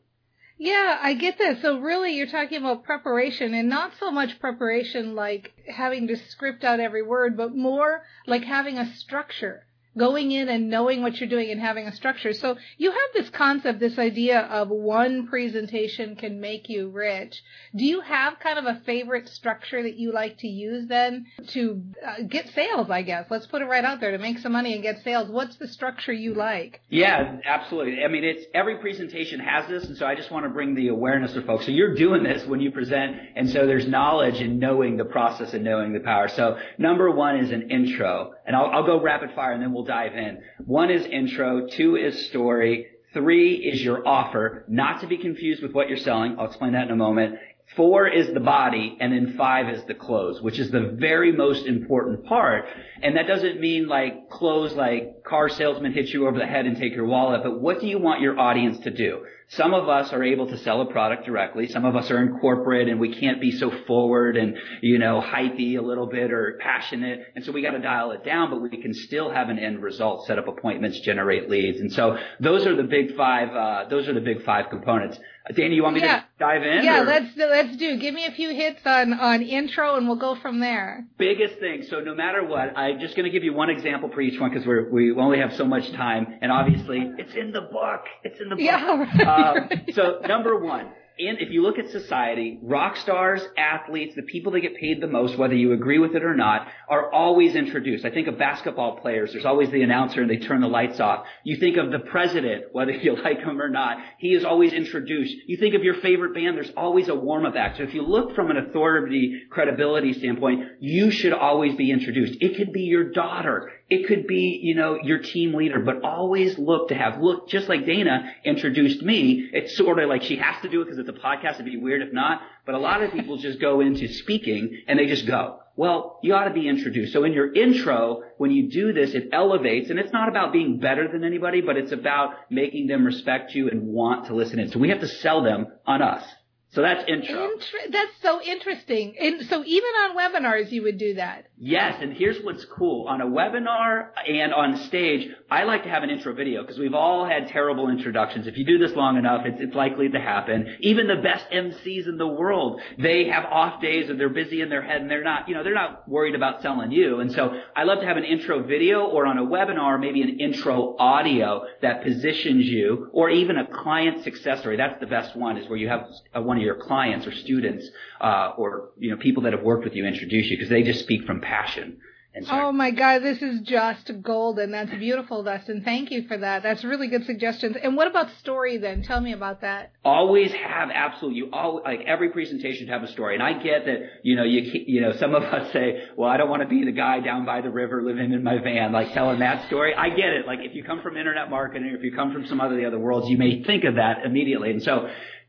Yeah, 0.58 0.98
I 1.02 1.14
get 1.14 1.38
that. 1.38 1.60
So 1.60 1.78
really 1.80 2.16
you're 2.16 2.26
talking 2.26 2.58
about 2.58 2.84
preparation 2.84 3.52
and 3.52 3.68
not 3.68 3.92
so 4.00 4.10
much 4.10 4.38
preparation 4.40 5.14
like 5.14 5.52
having 5.68 6.06
to 6.08 6.16
script 6.16 6.64
out 6.64 6.80
every 6.80 7.02
word, 7.02 7.36
but 7.36 7.54
more 7.54 8.04
like 8.26 8.44
having 8.44 8.78
a 8.78 8.94
structure 8.96 9.65
going 9.98 10.32
in 10.32 10.48
and 10.48 10.68
knowing 10.68 11.02
what 11.02 11.18
you're 11.18 11.28
doing 11.28 11.50
and 11.50 11.60
having 11.60 11.86
a 11.86 11.92
structure. 11.92 12.32
So 12.32 12.56
you 12.76 12.90
have 12.90 13.10
this 13.14 13.30
concept, 13.30 13.80
this 13.80 13.98
idea 13.98 14.40
of 14.40 14.68
one 14.68 15.26
presentation 15.26 16.16
can 16.16 16.40
make 16.40 16.68
you 16.68 16.88
rich. 16.88 17.42
Do 17.74 17.84
you 17.84 18.00
have 18.00 18.38
kind 18.38 18.58
of 18.58 18.64
a 18.66 18.80
favorite 18.80 19.28
structure 19.28 19.82
that 19.82 19.96
you 19.96 20.12
like 20.12 20.38
to 20.38 20.48
use 20.48 20.88
then 20.88 21.26
to 21.48 21.82
uh, 22.06 22.22
get 22.28 22.48
sales, 22.54 22.90
I 22.90 23.02
guess? 23.02 23.26
Let's 23.30 23.46
put 23.46 23.62
it 23.62 23.66
right 23.66 23.84
out 23.84 24.00
there 24.00 24.12
to 24.12 24.18
make 24.18 24.38
some 24.38 24.52
money 24.52 24.74
and 24.74 24.82
get 24.82 25.02
sales. 25.02 25.30
What's 25.30 25.56
the 25.56 25.68
structure 25.68 26.12
you 26.12 26.34
like? 26.34 26.80
Yeah, 26.88 27.38
absolutely. 27.44 28.04
I 28.04 28.08
mean, 28.08 28.24
it's 28.24 28.44
every 28.54 28.78
presentation 28.78 29.40
has 29.40 29.68
this, 29.68 29.84
and 29.84 29.96
so 29.96 30.06
I 30.06 30.14
just 30.14 30.30
want 30.30 30.44
to 30.44 30.50
bring 30.50 30.74
the 30.74 30.88
awareness 30.88 31.32
to 31.32 31.42
folks. 31.42 31.64
So 31.64 31.70
you're 31.70 31.94
doing 31.94 32.22
this 32.22 32.46
when 32.46 32.60
you 32.60 32.70
present, 32.70 33.16
and 33.34 33.48
so 33.48 33.66
there's 33.66 33.86
knowledge 33.86 34.40
in 34.40 34.58
knowing 34.58 34.96
the 34.96 35.04
process 35.04 35.54
and 35.54 35.64
knowing 35.64 35.92
the 35.92 36.00
power. 36.00 36.28
So 36.28 36.58
number 36.78 37.10
one 37.10 37.38
is 37.38 37.50
an 37.50 37.70
intro, 37.70 38.34
and 38.46 38.54
I'll, 38.54 38.66
I'll 38.66 38.86
go 38.86 39.00
rapid 39.00 39.32
fire, 39.34 39.52
and 39.52 39.62
then 39.62 39.72
we'll 39.72 39.85
dive 39.86 40.14
in. 40.14 40.42
One 40.64 40.90
is 40.90 41.06
intro, 41.06 41.66
two 41.68 41.96
is 41.96 42.26
story, 42.26 42.88
Three 43.16 43.54
is 43.54 43.82
your 43.82 44.06
offer, 44.06 44.66
not 44.68 45.00
to 45.00 45.06
be 45.06 45.16
confused 45.16 45.62
with 45.62 45.72
what 45.72 45.88
you're 45.88 45.96
selling. 45.96 46.38
I'll 46.38 46.48
explain 46.48 46.72
that 46.72 46.84
in 46.84 46.90
a 46.90 46.96
moment. 46.96 47.36
Four 47.74 48.06
is 48.06 48.32
the 48.32 48.40
body, 48.40 48.96
and 49.00 49.12
then 49.12 49.34
five 49.36 49.68
is 49.68 49.82
the 49.84 49.94
close, 49.94 50.40
which 50.40 50.58
is 50.58 50.70
the 50.70 50.96
very 50.98 51.32
most 51.32 51.66
important 51.66 52.24
part. 52.24 52.64
And 53.02 53.16
that 53.16 53.26
doesn't 53.26 53.60
mean 53.60 53.88
like 53.88 54.30
close, 54.30 54.72
like 54.72 55.24
car 55.24 55.48
salesman 55.48 55.92
hits 55.92 56.14
you 56.14 56.28
over 56.28 56.38
the 56.38 56.46
head 56.46 56.66
and 56.66 56.76
take 56.76 56.94
your 56.94 57.06
wallet, 57.06 57.42
but 57.42 57.60
what 57.60 57.80
do 57.80 57.88
you 57.88 57.98
want 57.98 58.20
your 58.20 58.38
audience 58.38 58.78
to 58.80 58.90
do? 58.90 59.24
Some 59.48 59.74
of 59.74 59.88
us 59.88 60.12
are 60.12 60.24
able 60.24 60.48
to 60.48 60.58
sell 60.58 60.80
a 60.80 60.86
product 60.86 61.24
directly. 61.24 61.68
Some 61.68 61.84
of 61.84 61.94
us 61.94 62.10
are 62.10 62.20
in 62.20 62.38
corporate 62.40 62.88
and 62.88 62.98
we 62.98 63.14
can't 63.14 63.40
be 63.40 63.52
so 63.52 63.70
forward 63.86 64.36
and, 64.36 64.56
you 64.80 64.98
know, 64.98 65.22
hypey 65.24 65.78
a 65.78 65.82
little 65.82 66.06
bit 66.08 66.32
or 66.32 66.58
passionate. 66.60 67.20
And 67.36 67.44
so 67.44 67.52
we 67.52 67.62
got 67.62 67.70
to 67.70 67.78
dial 67.78 68.10
it 68.10 68.24
down, 68.24 68.50
but 68.50 68.60
we 68.60 68.70
can 68.82 68.92
still 68.92 69.30
have 69.30 69.48
an 69.48 69.60
end 69.60 69.82
result, 69.82 70.26
set 70.26 70.38
up 70.40 70.48
appointments, 70.48 70.98
generate 70.98 71.48
leads. 71.48 71.78
And 71.78 71.92
so 71.92 72.16
those 72.40 72.66
are 72.66 72.74
the 72.74 72.82
big 72.82 73.16
five, 73.16 73.50
uh, 73.50 73.88
those 73.88 74.08
are 74.08 74.14
the 74.14 74.20
big 74.20 74.42
five 74.42 74.68
components. 74.68 75.16
Danny, 75.54 75.76
you 75.76 75.82
want 75.82 75.94
me 75.94 76.00
Yeah. 76.00 76.20
to 76.20 76.24
dive 76.38 76.62
in? 76.64 76.82
Yeah, 76.84 77.02
or- 77.02 77.04
let's 77.04 77.36
let's 77.36 77.76
do. 77.76 77.96
Give 77.98 78.14
me 78.14 78.24
a 78.26 78.32
few 78.32 78.50
hits 78.54 78.84
on 78.86 79.12
on 79.12 79.42
intro, 79.42 79.96
and 79.96 80.06
we'll 80.08 80.16
go 80.16 80.34
from 80.34 80.60
there. 80.60 81.04
biggest 81.18 81.58
thing. 81.60 81.82
So 81.84 82.00
no 82.00 82.14
matter 82.14 82.44
what, 82.44 82.76
I'm 82.76 82.98
just 82.98 83.14
going 83.16 83.24
to 83.24 83.30
give 83.30 83.44
you 83.44 83.52
one 83.52 83.70
example 83.70 84.10
for 84.12 84.20
each 84.20 84.40
one 84.40 84.50
because 84.50 84.66
we 84.66 85.10
we 85.12 85.12
only 85.20 85.38
have 85.38 85.54
so 85.54 85.64
much 85.64 85.90
time, 85.92 86.26
and 86.42 86.50
obviously 86.50 87.00
it's 87.18 87.34
in 87.34 87.52
the 87.52 87.60
book. 87.62 88.02
It's 88.24 88.40
in 88.40 88.48
the 88.48 88.56
book. 88.56 88.64
Yeah, 88.64 88.84
Um, 88.86 89.68
right. 89.68 89.94
so 89.94 90.20
number 90.26 90.58
one, 90.58 90.88
in, 91.18 91.38
if 91.38 91.50
you 91.50 91.62
look 91.62 91.78
at 91.78 91.90
society, 91.90 92.58
rock 92.62 92.96
stars, 92.96 93.40
athletes, 93.56 94.14
the 94.14 94.22
people 94.22 94.52
that 94.52 94.60
get 94.60 94.76
paid 94.76 95.00
the 95.00 95.06
most, 95.06 95.38
whether 95.38 95.54
you 95.54 95.72
agree 95.72 95.98
with 95.98 96.14
it 96.14 96.22
or 96.22 96.34
not, 96.34 96.68
are 96.88 97.10
always 97.12 97.54
introduced. 97.54 98.04
I 98.04 98.10
think 98.10 98.28
of 98.28 98.38
basketball 98.38 98.98
players. 98.98 99.32
There's 99.32 99.46
always 99.46 99.70
the 99.70 99.82
announcer 99.82 100.20
and 100.20 100.30
they 100.30 100.36
turn 100.36 100.60
the 100.60 100.68
lights 100.68 101.00
off. 101.00 101.26
You 101.42 101.56
think 101.56 101.78
of 101.78 101.90
the 101.90 102.00
president, 102.00 102.64
whether 102.72 102.92
you 102.92 103.16
like 103.16 103.38
him 103.38 103.60
or 103.60 103.70
not, 103.70 103.98
he 104.18 104.34
is 104.34 104.44
always 104.44 104.72
introduced. 104.72 105.34
You 105.46 105.56
think 105.56 105.74
of 105.74 105.82
your 105.82 106.00
favorite 106.00 106.34
band, 106.34 106.56
there's 106.56 106.72
always 106.76 107.08
a 107.08 107.14
warm-up 107.14 107.54
act. 107.56 107.78
So 107.78 107.84
if 107.84 107.94
you 107.94 108.02
look 108.02 108.34
from 108.34 108.50
an 108.50 108.58
authority, 108.58 109.42
credibility 109.50 110.12
standpoint, 110.12 110.64
you 110.80 111.10
should 111.10 111.32
always 111.32 111.76
be 111.76 111.90
introduced. 111.90 112.36
It 112.40 112.56
could 112.56 112.72
be 112.72 112.82
your 112.82 113.12
daughter. 113.12 113.70
It 113.88 114.08
could 114.08 114.26
be, 114.26 114.58
you 114.62 114.74
know, 114.74 114.98
your 115.00 115.18
team 115.18 115.54
leader, 115.54 115.78
but 115.78 116.02
always 116.02 116.58
look 116.58 116.88
to 116.88 116.94
have, 116.96 117.20
look, 117.20 117.48
just 117.48 117.68
like 117.68 117.86
Dana 117.86 118.32
introduced 118.44 119.00
me, 119.00 119.48
it's 119.52 119.76
sort 119.76 120.00
of 120.00 120.08
like 120.08 120.24
she 120.24 120.36
has 120.36 120.60
to 120.62 120.68
do 120.68 120.82
it 120.82 120.86
because 120.86 120.98
it's 120.98 121.08
a 121.08 121.12
podcast. 121.12 121.54
It'd 121.54 121.66
be 121.66 121.76
weird 121.76 122.02
if 122.02 122.12
not. 122.12 122.42
But 122.64 122.74
a 122.74 122.78
lot 122.78 123.02
of 123.02 123.12
people 123.12 123.36
just 123.36 123.60
go 123.60 123.80
into 123.80 124.08
speaking 124.08 124.82
and 124.88 124.98
they 124.98 125.06
just 125.06 125.26
go. 125.26 125.60
Well, 125.76 126.18
you 126.22 126.34
ought 126.34 126.46
to 126.48 126.54
be 126.54 126.66
introduced. 126.66 127.12
So 127.12 127.22
in 127.24 127.32
your 127.32 127.52
intro, 127.52 128.22
when 128.38 128.50
you 128.50 128.70
do 128.70 128.92
this, 128.92 129.12
it 129.12 129.28
elevates, 129.32 129.90
and 129.90 129.98
it's 129.98 130.12
not 130.12 130.28
about 130.28 130.52
being 130.52 130.80
better 130.80 131.06
than 131.06 131.22
anybody, 131.22 131.60
but 131.60 131.76
it's 131.76 131.92
about 131.92 132.34
making 132.50 132.86
them 132.86 133.04
respect 133.04 133.54
you 133.54 133.68
and 133.68 133.86
want 133.86 134.26
to 134.26 134.34
listen 134.34 134.58
in. 134.58 134.70
So 134.70 134.78
we 134.78 134.88
have 134.88 135.00
to 135.00 135.08
sell 135.08 135.42
them 135.42 135.66
on 135.86 136.02
us. 136.02 136.24
So 136.70 136.82
that's 136.82 137.08
intro. 137.08 137.52
Inter- 137.52 137.90
that's 137.90 138.12
so 138.20 138.42
interesting. 138.42 139.14
And 139.18 139.46
so 139.46 139.64
even 139.64 139.88
on 139.88 140.16
webinars, 140.16 140.70
you 140.70 140.82
would 140.82 140.98
do 140.98 141.14
that. 141.14 141.46
Yes, 141.58 141.96
and 142.02 142.12
here's 142.12 142.42
what's 142.44 142.66
cool. 142.66 143.08
On 143.08 143.22
a 143.22 143.26
webinar 143.26 144.08
and 144.28 144.52
on 144.52 144.76
stage, 144.88 145.30
I 145.50 145.64
like 145.64 145.84
to 145.84 145.88
have 145.88 146.02
an 146.02 146.10
intro 146.10 146.34
video 146.34 146.60
because 146.62 146.78
we've 146.78 146.92
all 146.92 147.24
had 147.24 147.48
terrible 147.48 147.88
introductions. 147.88 148.46
If 148.46 148.58
you 148.58 148.66
do 148.66 148.76
this 148.76 148.94
long 148.94 149.16
enough, 149.16 149.46
it's, 149.46 149.58
it's 149.60 149.74
likely 149.74 150.10
to 150.10 150.20
happen. 150.20 150.76
Even 150.80 151.06
the 151.06 151.22
best 151.22 151.46
MCs 151.50 152.08
in 152.08 152.18
the 152.18 152.26
world, 152.26 152.82
they 152.98 153.28
have 153.28 153.44
off 153.46 153.80
days 153.80 154.10
or 154.10 154.16
they're 154.16 154.28
busy 154.28 154.60
in 154.60 154.68
their 154.68 154.82
head 154.82 155.00
and 155.00 155.10
they're 155.10 155.24
not, 155.24 155.48
you 155.48 155.54
know, 155.54 155.62
they're 155.62 155.72
not 155.72 156.06
worried 156.06 156.34
about 156.34 156.60
selling 156.60 156.92
you. 156.92 157.20
And 157.20 157.32
so 157.32 157.58
I 157.74 157.84
love 157.84 158.00
to 158.00 158.06
have 158.06 158.18
an 158.18 158.24
intro 158.24 158.62
video 158.62 159.06
or 159.06 159.24
on 159.26 159.38
a 159.38 159.46
webinar, 159.46 159.98
maybe 159.98 160.20
an 160.20 160.40
intro 160.40 160.94
audio 160.98 161.64
that 161.80 162.02
positions 162.02 162.66
you 162.66 163.08
or 163.12 163.30
even 163.30 163.56
a 163.56 163.66
client 163.66 164.24
success 164.24 164.60
story. 164.60 164.76
That's 164.76 165.00
the 165.00 165.06
best 165.06 165.34
one 165.34 165.56
is 165.56 165.68
where 165.70 165.78
you 165.78 165.88
have 165.88 166.08
uh, 166.36 166.42
one 166.42 166.55
of 166.56 166.62
your 166.62 166.76
clients 166.76 167.26
or 167.26 167.32
students, 167.32 167.88
uh, 168.20 168.52
or, 168.56 168.90
you 168.98 169.10
know, 169.10 169.16
people 169.16 169.42
that 169.44 169.52
have 169.52 169.62
worked 169.62 169.84
with 169.84 169.94
you 169.94 170.06
introduce 170.06 170.46
you 170.50 170.56
because 170.56 170.70
they 170.70 170.82
just 170.82 171.00
speak 171.00 171.24
from 171.24 171.40
passion. 171.40 171.98
So 172.42 172.48
Oh 172.52 172.70
my 172.70 172.90
God, 172.90 173.20
this 173.20 173.40
is 173.40 173.62
just 173.62 174.10
golden. 174.20 174.70
That's 174.70 174.90
beautiful, 174.90 175.42
Dustin. 175.42 175.80
Thank 175.82 176.10
you 176.10 176.28
for 176.28 176.36
that. 176.36 176.62
That's 176.62 176.84
really 176.84 177.08
good 177.08 177.24
suggestions. 177.24 177.76
And 177.82 177.96
what 177.96 178.08
about 178.08 178.28
story 178.40 178.76
then? 178.76 179.02
Tell 179.02 179.22
me 179.22 179.32
about 179.32 179.62
that. 179.62 179.92
always 180.04 180.52
have 180.52 180.90
absolutely 180.92 181.38
you 181.38 181.48
all 181.50 181.80
like 181.82 182.00
every 182.06 182.28
presentation 182.30 182.80
should 182.80 182.88
have 182.90 183.02
a 183.02 183.10
story 183.10 183.34
and 183.34 183.42
i 183.42 183.52
get 183.54 183.86
that 183.86 183.98
you 184.22 184.36
know 184.36 184.44
you 184.44 184.60
you 184.86 185.00
know 185.00 185.12
some 185.16 185.34
of 185.34 185.42
us 185.42 185.72
say 185.72 186.04
well 186.16 186.28
i 186.28 186.36
don't 186.36 186.48
want 186.48 186.62
to 186.62 186.68
be 186.68 186.84
the 186.84 186.92
guy 186.92 187.20
down 187.20 187.44
by 187.44 187.60
the 187.60 187.70
river 187.70 188.02
living 188.02 188.32
in 188.32 188.42
my 188.42 188.58
van 188.58 188.92
like 188.92 189.12
telling 189.14 189.38
that 189.40 189.66
story 189.66 189.94
i 189.94 190.08
get 190.10 190.28
it 190.38 190.46
like 190.46 190.60
if 190.62 190.74
you 190.74 190.84
come 190.84 191.00
from 191.02 191.16
internet 191.16 191.50
marketing 191.50 191.88
or 191.88 191.96
if 191.96 192.02
you 192.04 192.12
come 192.12 192.32
from 192.32 192.46
some 192.46 192.60
other 192.60 192.76
the 192.76 192.84
other 192.84 192.98
worlds 192.98 193.28
you 193.28 193.36
may 193.38 193.62
think 193.64 193.84
of 193.84 193.94
that 193.96 194.24
immediately 194.24 194.70
and 194.70 194.82
so 194.82 195.08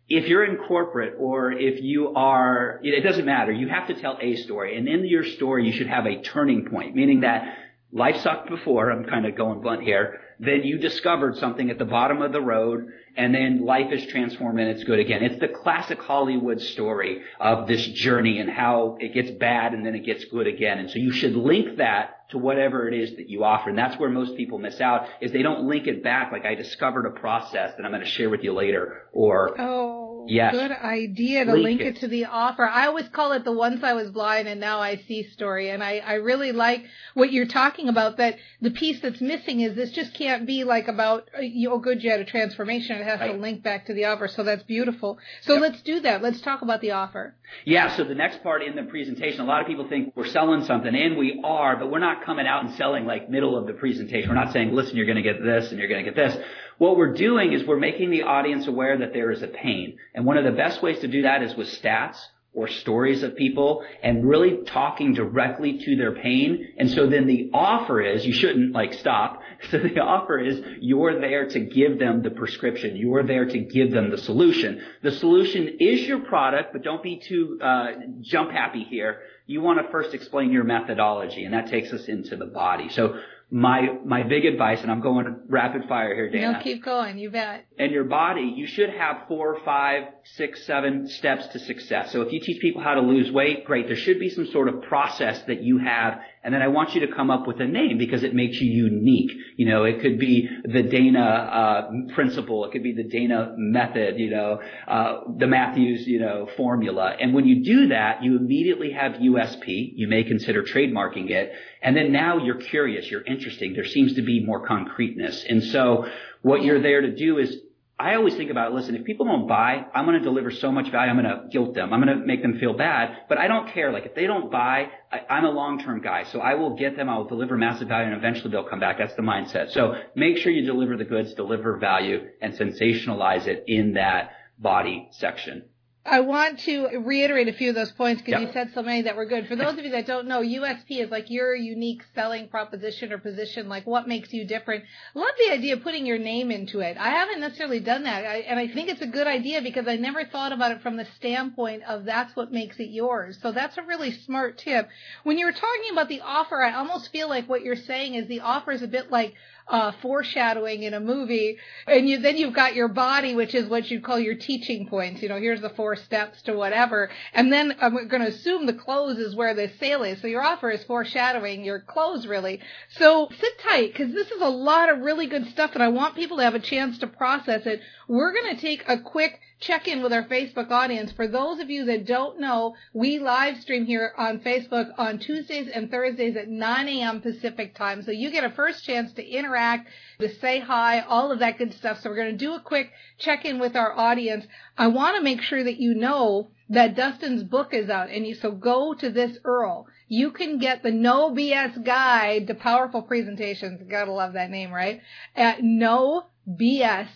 if 0.10 0.28
you're 0.28 0.46
in 0.46 0.58
corporate 0.68 1.16
or 1.20 1.52
if 1.52 1.82
you 1.82 2.14
are, 2.16 2.80
it 2.82 3.02
doesn't 3.02 3.26
matter. 3.26 3.52
You 3.52 3.68
have 3.68 3.88
to 3.88 3.94
tell 3.94 4.18
a 4.22 4.36
story. 4.38 4.78
And 4.78 4.88
in 4.88 5.06
your 5.06 5.26
story, 5.26 5.66
you 5.66 5.74
should 5.74 5.88
have 5.88 6.06
a 6.06 6.22
turning 6.22 6.66
point, 6.70 6.96
meaning 6.96 7.22
that 7.22 7.58
life 7.92 8.18
sucked 8.22 8.50
before. 8.50 8.90
I'm 8.90 9.06
kind 9.06 9.26
of 9.26 9.36
going 9.36 9.62
blunt 9.62 9.84
here. 9.84 10.22
Then 10.40 10.64
you 10.64 10.78
discovered 10.78 11.38
something 11.38 11.70
at 11.72 11.80
the 11.80 11.86
bottom 11.86 12.22
of 12.22 12.32
the 12.32 12.42
road 12.42 12.92
and 13.16 13.34
then 13.34 13.66
life 13.66 13.92
is 13.92 14.06
transformed 14.06 14.60
and 14.60 14.70
it's 14.70 14.84
good 14.84 15.00
again. 15.00 15.24
It's 15.24 15.40
the 15.40 15.48
classic 15.48 16.00
Hollywood 16.00 16.62
story 16.62 17.24
of 17.40 17.68
this 17.68 17.86
journey 17.88 18.40
and 18.40 18.50
how 18.50 18.98
it 19.00 19.14
gets 19.14 19.32
bad 19.32 19.74
and 19.74 19.84
then 19.84 19.96
it 19.96 20.06
gets 20.06 20.26
good 20.26 20.46
again. 20.46 20.78
And 20.78 20.92
so 20.92 21.00
you 21.00 21.12
should 21.12 21.36
link 21.36 21.78
that 21.78 22.30
to 22.30 22.38
whatever 22.38 22.88
it 22.88 22.94
is 22.94 23.16
that 23.16 23.30
you 23.30 23.44
offer. 23.44 23.70
And 23.70 23.78
that's 23.78 23.98
where 24.00 24.10
most 24.10 24.36
people 24.36 24.60
miss 24.60 24.80
out 24.80 25.08
is 25.22 25.32
they 25.32 25.42
don't 25.42 25.64
link 25.68 25.88
it 25.88 26.04
back 26.04 26.32
like 26.32 26.46
I 26.46 26.54
discovered 26.54 27.08
a 27.08 27.20
process 27.20 27.74
that 27.76 27.84
I'm 27.84 27.92
going 27.92 28.04
to 28.04 28.10
share 28.10 28.30
with 28.30 28.44
you 28.44 28.54
later 28.54 29.04
or 29.14 29.60
Oh, 29.60 30.07
Yes. 30.28 30.54
good 30.54 30.72
idea 30.72 31.46
to 31.46 31.54
Link 31.54 31.64
link 31.64 31.82
it. 31.82 31.88
it 31.88 32.00
to 32.02 32.08
the 32.08 32.26
offer. 32.26 32.68
I 32.68 32.88
always 32.88 33.08
call 33.10 33.32
it 33.34 33.44
the 33.44 33.52
once 33.52 33.84
I 33.84 33.94
was 33.94 34.12
blind 34.12 34.48
and 34.48 34.60
now 34.60 34.80
I 34.80 34.98
see 35.08 35.28
story. 35.30 35.70
And 35.70 35.84
I, 35.84 35.98
I 35.98 36.14
really 36.16 36.52
like 36.52 36.84
what 37.14 37.32
you're 37.32 37.48
talking 37.48 37.90
about 37.90 38.18
that 38.18 38.38
the 38.62 38.72
piece 38.72 39.00
that's 39.02 39.22
missing 39.22 39.62
is 39.62 39.76
this 39.76 39.92
just 39.92 40.14
can't 40.14 40.46
be 40.46 40.64
like 40.64 40.88
about, 40.88 41.30
uh, 41.38 41.42
oh 41.70 41.80
good, 41.80 42.04
you 42.04 42.12
had 42.12 42.20
a 42.20 42.26
transformation. 42.26 42.98
It 42.98 43.06
has 43.06 43.20
to 43.20 43.38
link 43.38 43.64
back 43.64 43.86
to 43.88 43.94
the 43.94 44.06
offer. 44.06 44.28
So 44.28 44.44
that's 44.44 44.64
beautiful. 44.64 45.18
So 45.42 45.54
Yep. 45.54 45.62
let's 45.62 45.82
do 45.82 46.00
that. 46.02 46.22
Let's 46.22 46.42
talk 46.42 46.62
about 46.62 46.82
the 46.82 46.92
offer. 46.92 47.36
Yeah, 47.66 47.96
so 47.96 48.04
the 48.04 48.16
next 48.16 48.44
part 48.44 48.62
in 48.62 48.76
the 48.76 48.84
presentation, 48.84 49.42
a 49.42 49.46
lot 49.46 49.62
of 49.62 49.68
people 49.68 49.88
think 49.88 50.14
we're 50.16 50.28
selling 50.28 50.66
something, 50.66 50.94
and 50.94 51.18
we 51.18 51.40
are, 51.46 51.78
but 51.78 51.90
we're 51.90 52.00
not 52.00 52.26
coming 52.26 52.46
out 52.46 52.66
and 52.66 52.74
selling 52.76 53.06
like 53.06 53.30
middle 53.30 53.58
of 53.58 53.68
the 53.68 53.74
presentation. 53.74 54.30
We're 54.30 54.36
not 54.36 54.52
saying, 54.52 54.74
listen, 54.74 54.98
you're 54.98 55.06
going 55.06 55.16
to 55.16 55.22
get 55.22 55.42
this 55.42 55.70
and 55.72 55.80
you're 55.80 55.88
going 55.88 56.04
to 56.04 56.12
get 56.12 56.16
this. 56.16 56.38
What 56.78 56.98
we're 56.98 57.14
doing 57.14 57.54
is 57.54 57.66
we're 57.66 57.78
making 57.78 58.12
the 58.12 58.24
audience 58.24 58.68
aware 58.68 58.98
that 59.00 59.14
there 59.14 59.32
is 59.32 59.42
a 59.42 59.48
pain. 59.48 59.98
And 60.14 60.26
one 60.26 60.38
of 60.38 60.44
the 60.44 60.52
best 60.52 60.82
ways 60.82 61.00
to 61.00 61.08
do 61.08 61.24
that 61.24 61.42
is 61.42 61.56
with 61.56 61.68
stats 61.68 62.18
or 62.58 62.68
stories 62.68 63.22
of 63.22 63.36
people 63.36 63.84
and 64.02 64.28
really 64.28 64.58
talking 64.66 65.14
directly 65.14 65.78
to 65.78 65.96
their 65.96 66.14
pain. 66.14 66.74
And 66.78 66.90
so 66.90 67.08
then 67.08 67.28
the 67.28 67.52
offer 67.54 68.02
is, 68.02 68.26
you 68.26 68.34
shouldn't 68.34 68.74
like 68.74 68.94
stop. 68.94 69.42
So 69.72 69.80
the 69.80 70.00
offer 70.02 70.38
is 70.38 70.62
you're 70.82 71.20
there 71.20 71.50
to 71.50 71.60
give 71.60 71.98
them 71.98 72.22
the 72.22 72.30
prescription. 72.30 72.96
You're 72.96 73.24
there 73.24 73.46
to 73.46 73.58
give 73.58 73.92
them 73.92 74.12
the 74.12 74.18
solution. 74.20 74.84
The 75.02 75.12
solution 75.14 75.78
is 75.80 76.02
your 76.08 76.20
product, 76.20 76.74
but 76.74 76.84
don't 76.84 77.02
be 77.02 77.18
too 77.18 77.60
uh, 77.60 77.88
jump 78.22 78.52
happy 78.52 78.84
here. 78.84 79.22
You 79.48 79.62
want 79.62 79.84
to 79.84 79.92
first 79.92 80.14
explain 80.14 80.52
your 80.52 80.64
methodology, 80.64 81.44
and 81.44 81.56
that 81.56 81.68
takes 81.72 81.92
us 81.92 82.06
into 82.06 82.36
the 82.36 82.46
body. 82.46 82.90
So 82.90 83.20
my 83.50 83.98
my 84.04 84.24
big 84.24 84.44
advice, 84.46 84.82
and 84.82 84.92
I'm 84.92 85.00
going 85.00 85.38
rapid 85.48 85.88
fire 85.88 86.14
here, 86.14 86.30
Dana 86.30 86.54
No, 86.54 86.60
keep 86.60 86.84
going. 86.84 87.18
You 87.18 87.30
bet. 87.30 87.66
and 87.80 87.92
your 87.92 88.04
body, 88.04 88.54
you 88.56 88.68
should 88.68 88.90
have 88.90 89.24
four, 89.30 89.58
five, 89.64 90.04
six, 90.36 90.66
seven 90.66 91.08
steps 91.08 91.48
to 91.48 91.60
success. 91.60 92.12
So 92.12 92.22
if 92.24 92.34
you 92.34 92.42
teach 92.42 92.60
people 92.60 92.82
how 92.82 92.96
to 92.96 93.02
lose 93.02 93.32
weight, 93.32 93.64
great. 93.64 93.88
There 93.88 93.96
should 93.96 94.20
be 94.20 94.30
some 94.30 94.48
sort 94.48 94.68
of 94.68 94.82
process 94.82 95.42
that 95.44 95.62
you 95.64 95.78
have 95.78 96.20
And 96.44 96.54
then 96.54 96.62
I 96.62 96.68
want 96.68 96.94
you 96.94 97.06
to 97.06 97.14
come 97.14 97.30
up 97.30 97.48
with 97.48 97.60
a 97.60 97.66
name 97.66 97.98
because 97.98 98.24
it 98.24 98.34
makes 98.34 98.62
you 98.62 98.72
unique. 98.72 99.32
You 99.58 99.68
know, 99.68 99.84
it 99.84 100.02
could 100.02 100.20
be 100.20 100.48
the 100.64 100.84
Dana 100.84 101.20
uh, 101.20 102.14
principle. 102.14 102.64
It 102.66 102.72
could 102.72 102.84
be 102.84 102.94
the 102.94 103.04
Dana 103.04 103.54
method. 103.58 104.18
You 104.18 104.30
know, 104.30 104.62
uh, 104.88 105.22
the 105.38 105.48
Matthews 105.48 106.08
you 106.08 106.20
know 106.20 106.48
formula. 106.56 107.16
And 107.20 107.34
when 107.34 107.46
you 107.46 107.64
do 107.64 107.88
that, 107.88 108.24
you 108.24 108.38
immediately 108.38 108.92
have 108.92 109.14
USP. 109.14 109.92
You 109.96 110.08
may 110.08 110.24
consider 110.24 110.64
trademarking 110.64 111.30
it. 111.32 111.52
And 111.82 111.96
then 111.98 112.12
now 112.12 112.38
you're 112.38 112.56
curious. 112.56 113.10
You're 113.10 113.26
interesting. 113.26 113.74
There 113.74 113.86
seems 113.86 114.14
to 114.16 114.22
be 114.22 114.46
more 114.46 114.66
concreteness. 114.66 115.44
And 115.48 115.64
so 115.64 116.06
what 116.42 116.64
you're 116.64 116.82
there 116.82 117.02
to 117.02 117.16
do 117.16 117.40
is 117.40 117.58
I 118.00 118.14
always 118.14 118.36
think 118.36 118.52
about, 118.52 118.74
listen, 118.74 118.96
if 118.96 119.06
people 119.06 119.26
don't 119.26 119.48
buy, 119.48 119.84
I'm 119.94 120.06
going 120.06 120.20
to 120.20 120.24
deliver 120.24 120.52
so 120.52 120.72
much 120.72 120.92
value. 120.92 121.10
I'm 121.10 121.20
going 121.20 121.36
to 121.36 121.48
guilt 121.52 121.74
them. 121.74 121.92
I'm 121.94 122.02
going 122.02 122.20
to 122.20 122.24
make 122.24 122.44
them 122.44 122.60
feel 122.60 122.74
bad, 122.74 123.24
but 123.28 123.40
I 123.40 123.48
don't 123.48 123.74
care. 123.74 123.92
Like 123.92 124.06
if 124.06 124.14
they 124.14 124.28
don't 124.28 124.52
buy, 124.52 124.90
I, 125.12 125.22
I'm 125.28 125.46
a 125.46 125.50
long-term 125.50 126.02
guy. 126.02 126.26
So 126.26 126.40
I 126.40 126.54
will 126.54 126.76
get 126.76 126.96
them. 126.96 127.10
I 127.10 127.18
will 127.18 127.28
deliver 127.28 127.58
massive 127.58 127.88
value 127.88 128.08
and 128.08 128.16
eventually 128.16 128.52
they'll 128.52 128.70
come 128.70 128.80
back. 128.80 129.00
That's 129.00 129.16
the 129.16 129.24
mindset. 129.24 129.72
So 129.72 129.96
make 130.16 130.38
sure 130.38 130.52
you 130.52 130.64
deliver 130.64 130.96
the 130.96 131.06
goods, 131.06 131.34
deliver 131.34 131.78
value 131.78 132.28
and 132.40 132.54
sensationalize 132.54 133.48
it 133.48 133.64
in 133.66 133.94
that 133.94 134.32
body 134.60 135.08
section. 135.14 135.64
I 136.08 136.22
want 136.22 136.60
to 136.62 136.88
reiterate 137.00 137.50
a 137.50 137.54
few 137.54 137.70
of 137.70 137.76
those 137.76 137.92
points 137.92 138.22
because 138.22 138.40
Yep. 138.40 138.48
you 138.48 138.54
said 138.54 138.72
so 138.74 138.82
many 138.82 139.02
that 139.04 139.18
were 139.18 139.26
good. 139.26 139.48
For 139.48 139.58
those 139.58 139.78
of 139.78 139.84
you 139.84 139.92
that 139.92 140.08
don't 140.08 140.28
know, 140.28 140.42
USP 140.42 141.00
is 141.02 141.12
like 141.12 141.30
your 141.30 141.54
unique 141.54 142.02
selling 142.16 142.48
proposition 142.48 143.12
or 143.12 143.18
position, 143.18 143.68
like 143.68 143.86
what 143.86 144.08
makes 144.08 144.32
you 144.32 144.46
different. 144.46 144.86
Love 145.16 145.34
the 145.46 145.54
idea 145.54 145.76
of 145.76 145.84
putting 145.84 146.06
your 146.06 146.18
name 146.18 146.50
into 146.50 146.80
it. 146.80 146.96
I 146.98 147.10
haven't 147.10 147.42
necessarily 147.42 147.82
done 147.82 148.04
that, 148.04 148.26
I, 148.26 148.38
and 148.38 148.58
I 148.58 148.68
think 148.70 148.90
it's 148.90 149.02
a 149.02 149.08
good 149.08 149.28
idea 149.28 149.62
because 149.62 149.88
I 149.88 149.98
never 149.98 150.24
thought 150.24 150.54
about 150.54 150.72
it 150.72 150.82
from 150.82 150.96
the 150.96 151.06
standpoint 151.18 151.84
of 151.84 152.06
that's 152.06 152.36
what 152.36 152.54
makes 152.54 152.80
it 152.80 152.90
yours. 152.90 153.38
So 153.42 153.52
that's 153.52 153.78
a 153.78 153.84
really 153.84 154.12
smart 154.12 154.58
tip. 154.58 154.88
When 155.24 155.38
you 155.38 155.46
were 155.46 155.52
talking 155.52 155.92
about 155.92 156.08
the 156.08 156.22
offer, 156.22 156.62
I 156.62 156.74
almost 156.74 157.12
feel 157.12 157.28
like 157.28 157.50
what 157.50 157.64
you're 157.64 157.76
saying 157.76 158.16
is 158.16 158.28
the 158.28 158.42
offer 158.42 158.72
is 158.72 158.82
a 158.82 158.88
bit 158.88 159.12
like 159.12 159.34
uh, 159.70 159.92
foreshadowing 160.02 160.84
in 160.84 160.94
a 160.94 161.00
movie, 161.00 161.58
and 161.86 162.08
you 162.08 162.20
then 162.20 162.38
you've 162.38 162.54
got 162.54 162.76
your 162.76 162.88
body, 162.88 163.36
which 163.36 163.54
is 163.54 163.68
what 163.68 163.90
you'd 163.90 164.04
call 164.04 164.20
your 164.20 164.36
teaching 164.36 164.88
points. 164.88 165.22
You 165.22 165.30
know, 165.30 165.40
here's 165.40 165.62
the 165.62 165.70
four 165.70 165.96
steps 165.96 166.42
to 166.44 166.54
whatever, 166.54 167.10
and 167.34 167.52
then 167.52 167.76
I'm 167.82 168.08
going 168.08 168.22
to 168.22 168.30
assume 168.30 168.66
the 168.66 168.74
close 168.74 169.18
is 169.18 169.36
where 169.36 169.54
the 169.54 169.72
sale 169.80 170.04
is. 170.04 170.22
So 170.22 170.28
your 170.28 170.42
offer 170.42 170.70
is 170.70 170.84
foreshadowing 170.84 171.66
your 171.66 171.80
close, 171.80 172.26
really. 172.26 172.60
So 172.90 173.30
sit 173.40 173.60
tight 173.60 173.94
because 173.94 174.14
this 174.14 174.32
is 174.32 174.42
a 174.42 174.50
lot 174.50 174.90
of 174.90 175.00
really 175.00 175.28
good 175.28 175.48
stuff, 175.48 175.72
and 175.74 175.84
I 175.84 175.90
want 175.90 176.16
people 176.16 176.38
to 176.38 176.44
have 176.44 176.56
a 176.56 176.60
chance 176.60 176.98
to 177.00 177.08
process 177.08 177.66
it. 177.66 177.82
We're 178.08 178.34
going 178.34 178.56
to 178.56 178.62
take 178.62 178.84
a 178.88 179.00
quick 179.00 179.40
check 179.60 179.88
in 179.88 180.04
with 180.04 180.14
our 180.14 180.24
Facebook 180.26 180.70
audience. 180.70 181.12
For 181.12 181.28
those 181.28 181.60
of 181.60 181.70
you 181.70 181.86
that 181.86 182.06
don't 182.06 182.40
know, 182.40 182.76
we 182.94 183.20
live 183.20 183.60
stream 183.62 183.86
here 183.86 184.14
on 184.18 184.40
Facebook 184.40 184.92
on 184.98 185.18
Tuesdays 185.18 185.68
and 185.68 185.90
Thursdays 185.90 186.36
at 186.36 186.48
9 186.48 186.88
a.m. 186.88 187.22
Pacific 187.22 187.76
time. 187.76 188.04
So 188.04 188.12
you 188.12 188.30
get 188.30 188.44
a 188.44 188.52
first 188.52 188.86
chance 188.86 189.14
to 189.14 189.28
interact, 189.28 189.90
to 190.20 190.30
say 190.36 190.60
hi, 190.60 191.02
all 191.02 191.32
of 191.32 191.40
that 191.40 191.58
good 191.58 191.74
stuff. 191.74 192.02
So 192.02 192.10
we're 192.10 192.18
going 192.18 192.38
to 192.38 192.46
do 192.46 192.54
a 192.54 192.62
quick 192.62 192.92
check 193.18 193.46
in 193.46 193.60
with 193.60 193.76
our 193.76 193.98
audience. 193.98 194.46
I 194.78 194.88
want 194.88 195.18
to 195.18 195.24
make 195.24 195.42
sure 195.42 195.64
that 195.64 195.80
you 195.80 195.96
know 195.96 196.50
that 196.70 196.96
Dustin's 196.96 197.44
book 197.44 197.74
is 197.74 197.90
out 197.90 198.10
and 198.10 198.28
you, 198.28 198.36
so 198.36 198.52
go 198.52 198.94
to 198.94 199.10
this 199.10 199.40
URL. 199.40 199.86
You 200.08 200.32
can 200.32 200.60
get 200.60 200.84
the 200.84 200.92
no 200.92 201.32
BS 201.32 201.84
guide 201.84 202.48
to 202.48 202.56
powerful 202.56 203.02
presentations. 203.02 203.82
Gotta 203.90 204.12
love 204.12 204.34
that 204.34 204.52
name, 204.52 204.72
right? 204.72 205.02
At 205.36 205.64
no 205.64 206.28
BS 206.48 207.08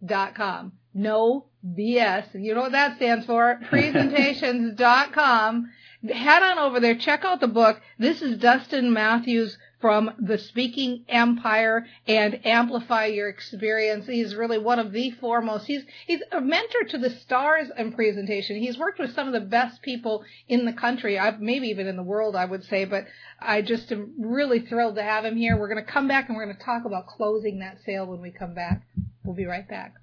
presentations.com. 0.00 0.72
No 0.92 1.46
BS. 1.64 2.34
You 2.34 2.54
know 2.54 2.62
what 2.62 2.72
that 2.72 2.96
stands 2.96 3.26
for? 3.26 3.60
Presentations.com. 3.68 5.70
Head 6.08 6.42
on 6.42 6.58
over 6.58 6.80
there. 6.80 6.94
Check 6.94 7.24
out 7.24 7.40
the 7.40 7.46
book. 7.46 7.80
This 7.98 8.22
is 8.22 8.38
Dustin 8.38 8.92
Matthews 8.92 9.58
from 9.82 10.10
the 10.18 10.38
Speaking 10.38 11.04
Empire 11.08 11.86
and 12.06 12.44
Amplify 12.46 13.06
Your 13.06 13.28
Experience. 13.28 14.06
He's 14.06 14.34
really 14.34 14.58
one 14.58 14.78
of 14.78 14.92
the 14.92 15.10
foremost. 15.12 15.66
He's, 15.66 15.82
he's 16.06 16.22
a 16.32 16.40
mentor 16.40 16.84
to 16.88 16.98
the 16.98 17.10
stars 17.10 17.68
in 17.76 17.92
presentation. 17.92 18.56
He's 18.56 18.78
worked 18.78 18.98
with 18.98 19.14
some 19.14 19.26
of 19.26 19.34
the 19.34 19.40
best 19.40 19.82
people 19.82 20.24
in 20.48 20.64
the 20.64 20.72
country, 20.72 21.18
maybe 21.38 21.68
even 21.68 21.86
in 21.86 21.96
the 21.96 22.02
world, 22.02 22.34
I 22.34 22.46
would 22.46 22.64
say, 22.64 22.86
but 22.86 23.04
I 23.38 23.62
just 23.62 23.92
am 23.92 24.14
really 24.18 24.60
thrilled 24.60 24.96
to 24.96 25.02
have 25.02 25.24
him 25.24 25.36
here. 25.36 25.58
We're 25.58 25.72
going 25.72 25.84
to 25.84 25.92
come 25.92 26.08
back 26.08 26.28
and 26.28 26.36
we're 26.36 26.46
going 26.46 26.56
to 26.56 26.64
talk 26.64 26.84
about 26.84 27.06
closing 27.06 27.60
that 27.60 27.78
sale 27.84 28.06
when 28.06 28.22
we 28.22 28.30
come 28.30 28.54
back. 28.54 28.82
We'll 29.24 29.36
be 29.36 29.46
right 29.46 29.68
back. 29.68 29.94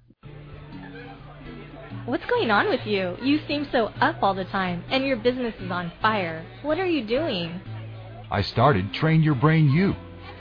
What's 2.06 2.24
going 2.26 2.50
on 2.50 2.68
with 2.68 2.86
you? 2.86 3.16
You 3.22 3.40
seem 3.46 3.68
so 3.70 3.86
up 4.00 4.22
all 4.22 4.34
the 4.34 4.44
time, 4.44 4.82
and 4.90 5.04
your 5.04 5.16
business 5.16 5.54
is 5.60 5.70
on 5.70 5.92
fire. 6.00 6.44
What 6.62 6.78
are 6.78 6.86
you 6.86 7.06
doing? 7.06 7.60
I 8.30 8.42
started 8.42 8.94
Train 8.94 9.22
Your 9.22 9.34
Brain 9.34 9.70
U. 9.70 9.94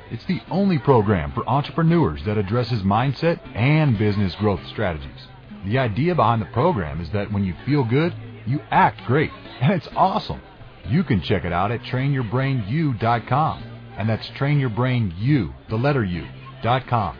It's 0.10 0.26
the 0.26 0.40
only 0.50 0.78
program 0.78 1.34
for 1.34 1.48
entrepreneurs 1.50 2.24
that 2.26 2.38
addresses 2.38 2.84
mindset 2.84 3.40
and 3.56 3.98
business 3.98 4.34
growth 4.36 4.66
strategies. 4.68 5.28
The 5.66 5.78
idea 5.80 6.16
behind 6.16 6.42
the 6.42 6.46
program 6.48 7.02
is 7.02 7.10
that 7.12 7.32
when 7.32 7.44
you 7.44 7.54
feel 7.66 7.84
good, 7.84 8.14
you 8.46 8.62
act 8.72 9.06
great, 9.06 9.32
and 9.62 9.74
it's 9.74 9.90
awesome. 9.96 10.40
You 10.88 11.04
can 11.04 11.22
check 11.22 11.44
it 11.44 11.52
out 11.52 11.72
at 11.72 11.82
trainyourbrainu.com, 11.82 13.64
and 13.98 14.08
that's 14.08 14.28
trainyourbrainu, 14.30 15.54
the 15.70 15.76
letter 15.76 16.06
U, 16.06 16.26
dot 16.64 16.88
com. 16.88 17.20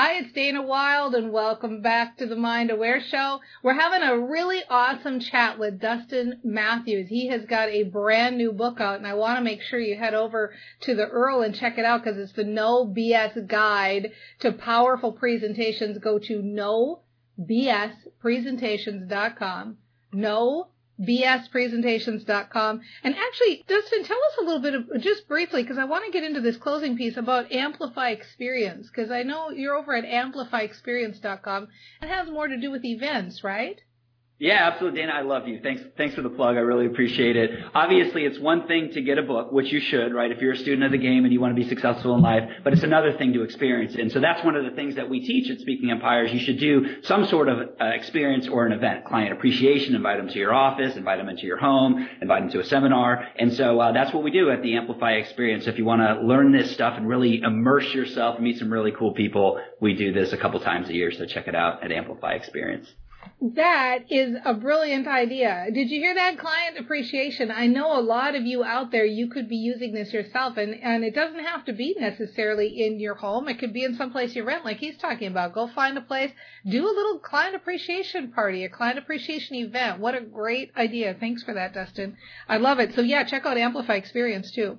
Hi, 0.00 0.20
it's 0.20 0.30
Dana 0.30 0.62
Wilde 0.62 1.16
and 1.16 1.32
welcome 1.32 1.82
back 1.82 2.18
to 2.18 2.26
the 2.26 2.36
Mind 2.36 2.70
Aware 2.70 3.00
Show. 3.00 3.40
We're 3.64 3.74
having 3.74 4.08
a 4.08 4.16
really 4.16 4.62
awesome 4.70 5.18
chat 5.18 5.58
with 5.58 5.80
Dustin 5.80 6.38
Matthews. 6.44 7.08
He 7.08 7.26
has 7.30 7.44
got 7.46 7.68
a 7.68 7.82
brand 7.82 8.38
new 8.38 8.52
book 8.52 8.80
out 8.80 8.98
and 8.98 9.08
I 9.08 9.14
want 9.14 9.38
to 9.38 9.42
make 9.42 9.60
sure 9.60 9.80
you 9.80 9.96
head 9.96 10.14
over 10.14 10.54
to 10.82 10.94
the 10.94 11.06
URL 11.06 11.44
and 11.44 11.52
check 11.52 11.78
it 11.78 11.84
out 11.84 12.04
because 12.04 12.16
it's 12.16 12.34
the 12.34 12.44
No 12.44 12.86
BS 12.86 13.48
Guide 13.48 14.12
to 14.38 14.52
Powerful 14.52 15.10
Presentations. 15.10 15.98
Go 15.98 16.20
to 16.20 16.84
nobspresentations.com. 17.40 19.78
No 20.12 20.68
bspresentations.com. 21.00 22.80
And 23.04 23.14
actually, 23.14 23.64
Dustin, 23.66 24.04
tell 24.04 24.16
us 24.16 24.38
a 24.40 24.44
little 24.44 24.60
bit 24.60 24.74
of, 24.74 25.00
just 25.00 25.28
briefly, 25.28 25.62
because 25.62 25.78
I 25.78 25.84
want 25.84 26.04
to 26.04 26.12
get 26.12 26.24
into 26.24 26.40
this 26.40 26.56
closing 26.56 26.96
piece 26.96 27.16
about 27.16 27.52
Amplify 27.52 28.10
Experience, 28.10 28.88
because 28.88 29.10
I 29.10 29.22
know 29.22 29.50
you're 29.50 29.76
over 29.76 29.94
at 29.94 30.04
amplifyexperience.com. 30.04 31.68
It 32.02 32.08
has 32.08 32.28
more 32.28 32.48
to 32.48 32.56
do 32.56 32.70
with 32.70 32.84
events, 32.84 33.44
right? 33.44 33.80
Yeah, 34.40 34.68
absolutely, 34.70 35.00
Dana. 35.00 35.14
I 35.14 35.22
love 35.22 35.48
you. 35.48 35.58
Thanks, 35.60 35.82
thanks 35.96 36.14
for 36.14 36.22
the 36.22 36.28
plug. 36.28 36.56
I 36.56 36.60
really 36.60 36.86
appreciate 36.86 37.34
it. 37.34 37.50
Obviously, 37.74 38.24
it's 38.24 38.38
one 38.38 38.68
thing 38.68 38.92
to 38.92 39.02
get 39.02 39.18
a 39.18 39.22
book, 39.22 39.50
which 39.50 39.72
you 39.72 39.80
should, 39.80 40.14
right? 40.14 40.30
If 40.30 40.40
you're 40.40 40.52
a 40.52 40.56
student 40.56 40.84
of 40.84 40.92
the 40.92 40.98
game 40.98 41.24
and 41.24 41.32
you 41.32 41.40
want 41.40 41.56
to 41.56 41.60
be 41.60 41.68
successful 41.68 42.14
in 42.14 42.20
life, 42.20 42.48
but 42.62 42.72
it's 42.72 42.84
another 42.84 43.12
thing 43.14 43.32
to 43.32 43.42
experience 43.42 43.94
it. 43.94 44.00
And 44.00 44.12
so 44.12 44.20
that's 44.20 44.44
one 44.44 44.54
of 44.54 44.64
the 44.64 44.70
things 44.70 44.94
that 44.94 45.10
we 45.10 45.26
teach 45.26 45.50
at 45.50 45.58
Speaking 45.58 45.90
Empires. 45.90 46.32
You 46.32 46.38
should 46.38 46.60
do 46.60 47.02
some 47.02 47.26
sort 47.26 47.48
of 47.48 47.70
uh, 47.80 47.84
experience 47.86 48.46
or 48.46 48.64
an 48.64 48.70
event, 48.70 49.06
client 49.06 49.32
appreciation, 49.32 49.96
invite 49.96 50.18
them 50.18 50.28
to 50.28 50.38
your 50.38 50.54
office, 50.54 50.94
invite 50.94 51.18
them 51.18 51.28
into 51.28 51.44
your 51.44 51.58
home, 51.58 52.08
invite 52.22 52.42
them 52.42 52.52
to 52.52 52.60
a 52.60 52.64
seminar. 52.64 53.26
And 53.40 53.52
so 53.54 53.80
uh, 53.80 53.90
that's 53.90 54.14
what 54.14 54.22
we 54.22 54.30
do 54.30 54.50
at 54.52 54.62
the 54.62 54.76
Amplify 54.76 55.14
Experience. 55.14 55.66
If 55.66 55.78
you 55.78 55.84
want 55.84 56.02
to 56.02 56.24
learn 56.24 56.52
this 56.52 56.70
stuff 56.70 56.94
and 56.96 57.08
really 57.08 57.40
immerse 57.40 57.92
yourself 57.92 58.36
and 58.36 58.44
meet 58.44 58.58
some 58.60 58.72
really 58.72 58.92
cool 58.92 59.14
people, 59.14 59.60
we 59.80 59.94
do 59.94 60.12
this 60.12 60.32
a 60.32 60.36
couple 60.36 60.60
times 60.60 60.88
a 60.90 60.94
year. 60.94 61.10
So 61.10 61.26
check 61.26 61.48
it 61.48 61.56
out 61.56 61.82
at 61.82 61.90
Amplify 61.90 62.34
Experience. 62.34 62.88
That 63.40 64.10
is 64.10 64.36
a 64.44 64.52
brilliant 64.54 65.06
idea. 65.06 65.68
Did 65.72 65.90
you 65.90 66.00
hear 66.00 66.14
that 66.14 66.38
client 66.38 66.76
appreciation? 66.76 67.52
I 67.52 67.68
know 67.68 67.96
a 67.96 68.02
lot 68.02 68.34
of 68.34 68.42
you 68.42 68.64
out 68.64 68.90
there, 68.90 69.04
you 69.04 69.28
could 69.28 69.48
be 69.48 69.56
using 69.56 69.92
this 69.92 70.12
yourself 70.12 70.56
and, 70.56 70.74
and 70.74 71.04
it 71.04 71.14
doesn't 71.14 71.44
have 71.44 71.64
to 71.66 71.72
be 71.72 71.94
necessarily 72.00 72.84
in 72.84 72.98
your 72.98 73.14
home. 73.14 73.48
It 73.48 73.60
could 73.60 73.72
be 73.72 73.84
in 73.84 73.94
some 73.94 74.10
place 74.10 74.34
you 74.34 74.42
rent 74.42 74.64
like 74.64 74.78
he's 74.78 74.98
talking 74.98 75.28
about. 75.28 75.54
Go 75.54 75.68
find 75.68 75.96
a 75.96 76.00
place, 76.00 76.32
do 76.68 76.84
a 76.84 76.90
little 76.90 77.20
client 77.20 77.54
appreciation 77.54 78.32
party, 78.32 78.64
a 78.64 78.68
client 78.68 78.98
appreciation 78.98 79.54
event. 79.54 80.00
What 80.00 80.16
a 80.16 80.20
great 80.20 80.72
idea. 80.76 81.14
Thanks 81.18 81.44
for 81.44 81.54
that, 81.54 81.74
Dustin. 81.74 82.16
I 82.48 82.56
love 82.56 82.80
it. 82.80 82.94
So 82.96 83.02
yeah, 83.02 83.22
check 83.22 83.46
out 83.46 83.56
Amplify 83.56 83.94
Experience 83.94 84.50
too. 84.50 84.78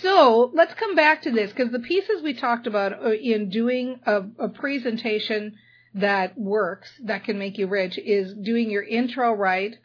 So 0.00 0.50
let's 0.52 0.74
come 0.74 0.96
back 0.96 1.22
to 1.22 1.30
this 1.30 1.52
because 1.52 1.70
the 1.70 1.78
pieces 1.78 2.22
we 2.22 2.34
talked 2.34 2.66
about 2.66 3.04
uh, 3.04 3.12
in 3.12 3.50
doing 3.50 4.00
a, 4.04 4.22
a 4.40 4.48
presentation 4.48 5.54
that 5.94 6.36
works, 6.36 6.88
that 7.04 7.24
can 7.24 7.38
make 7.38 7.56
you 7.56 7.66
rich, 7.66 7.98
is 7.98 8.34
doing 8.34 8.70
your 8.70 8.82
intro 8.82 9.32
right, 9.32 9.76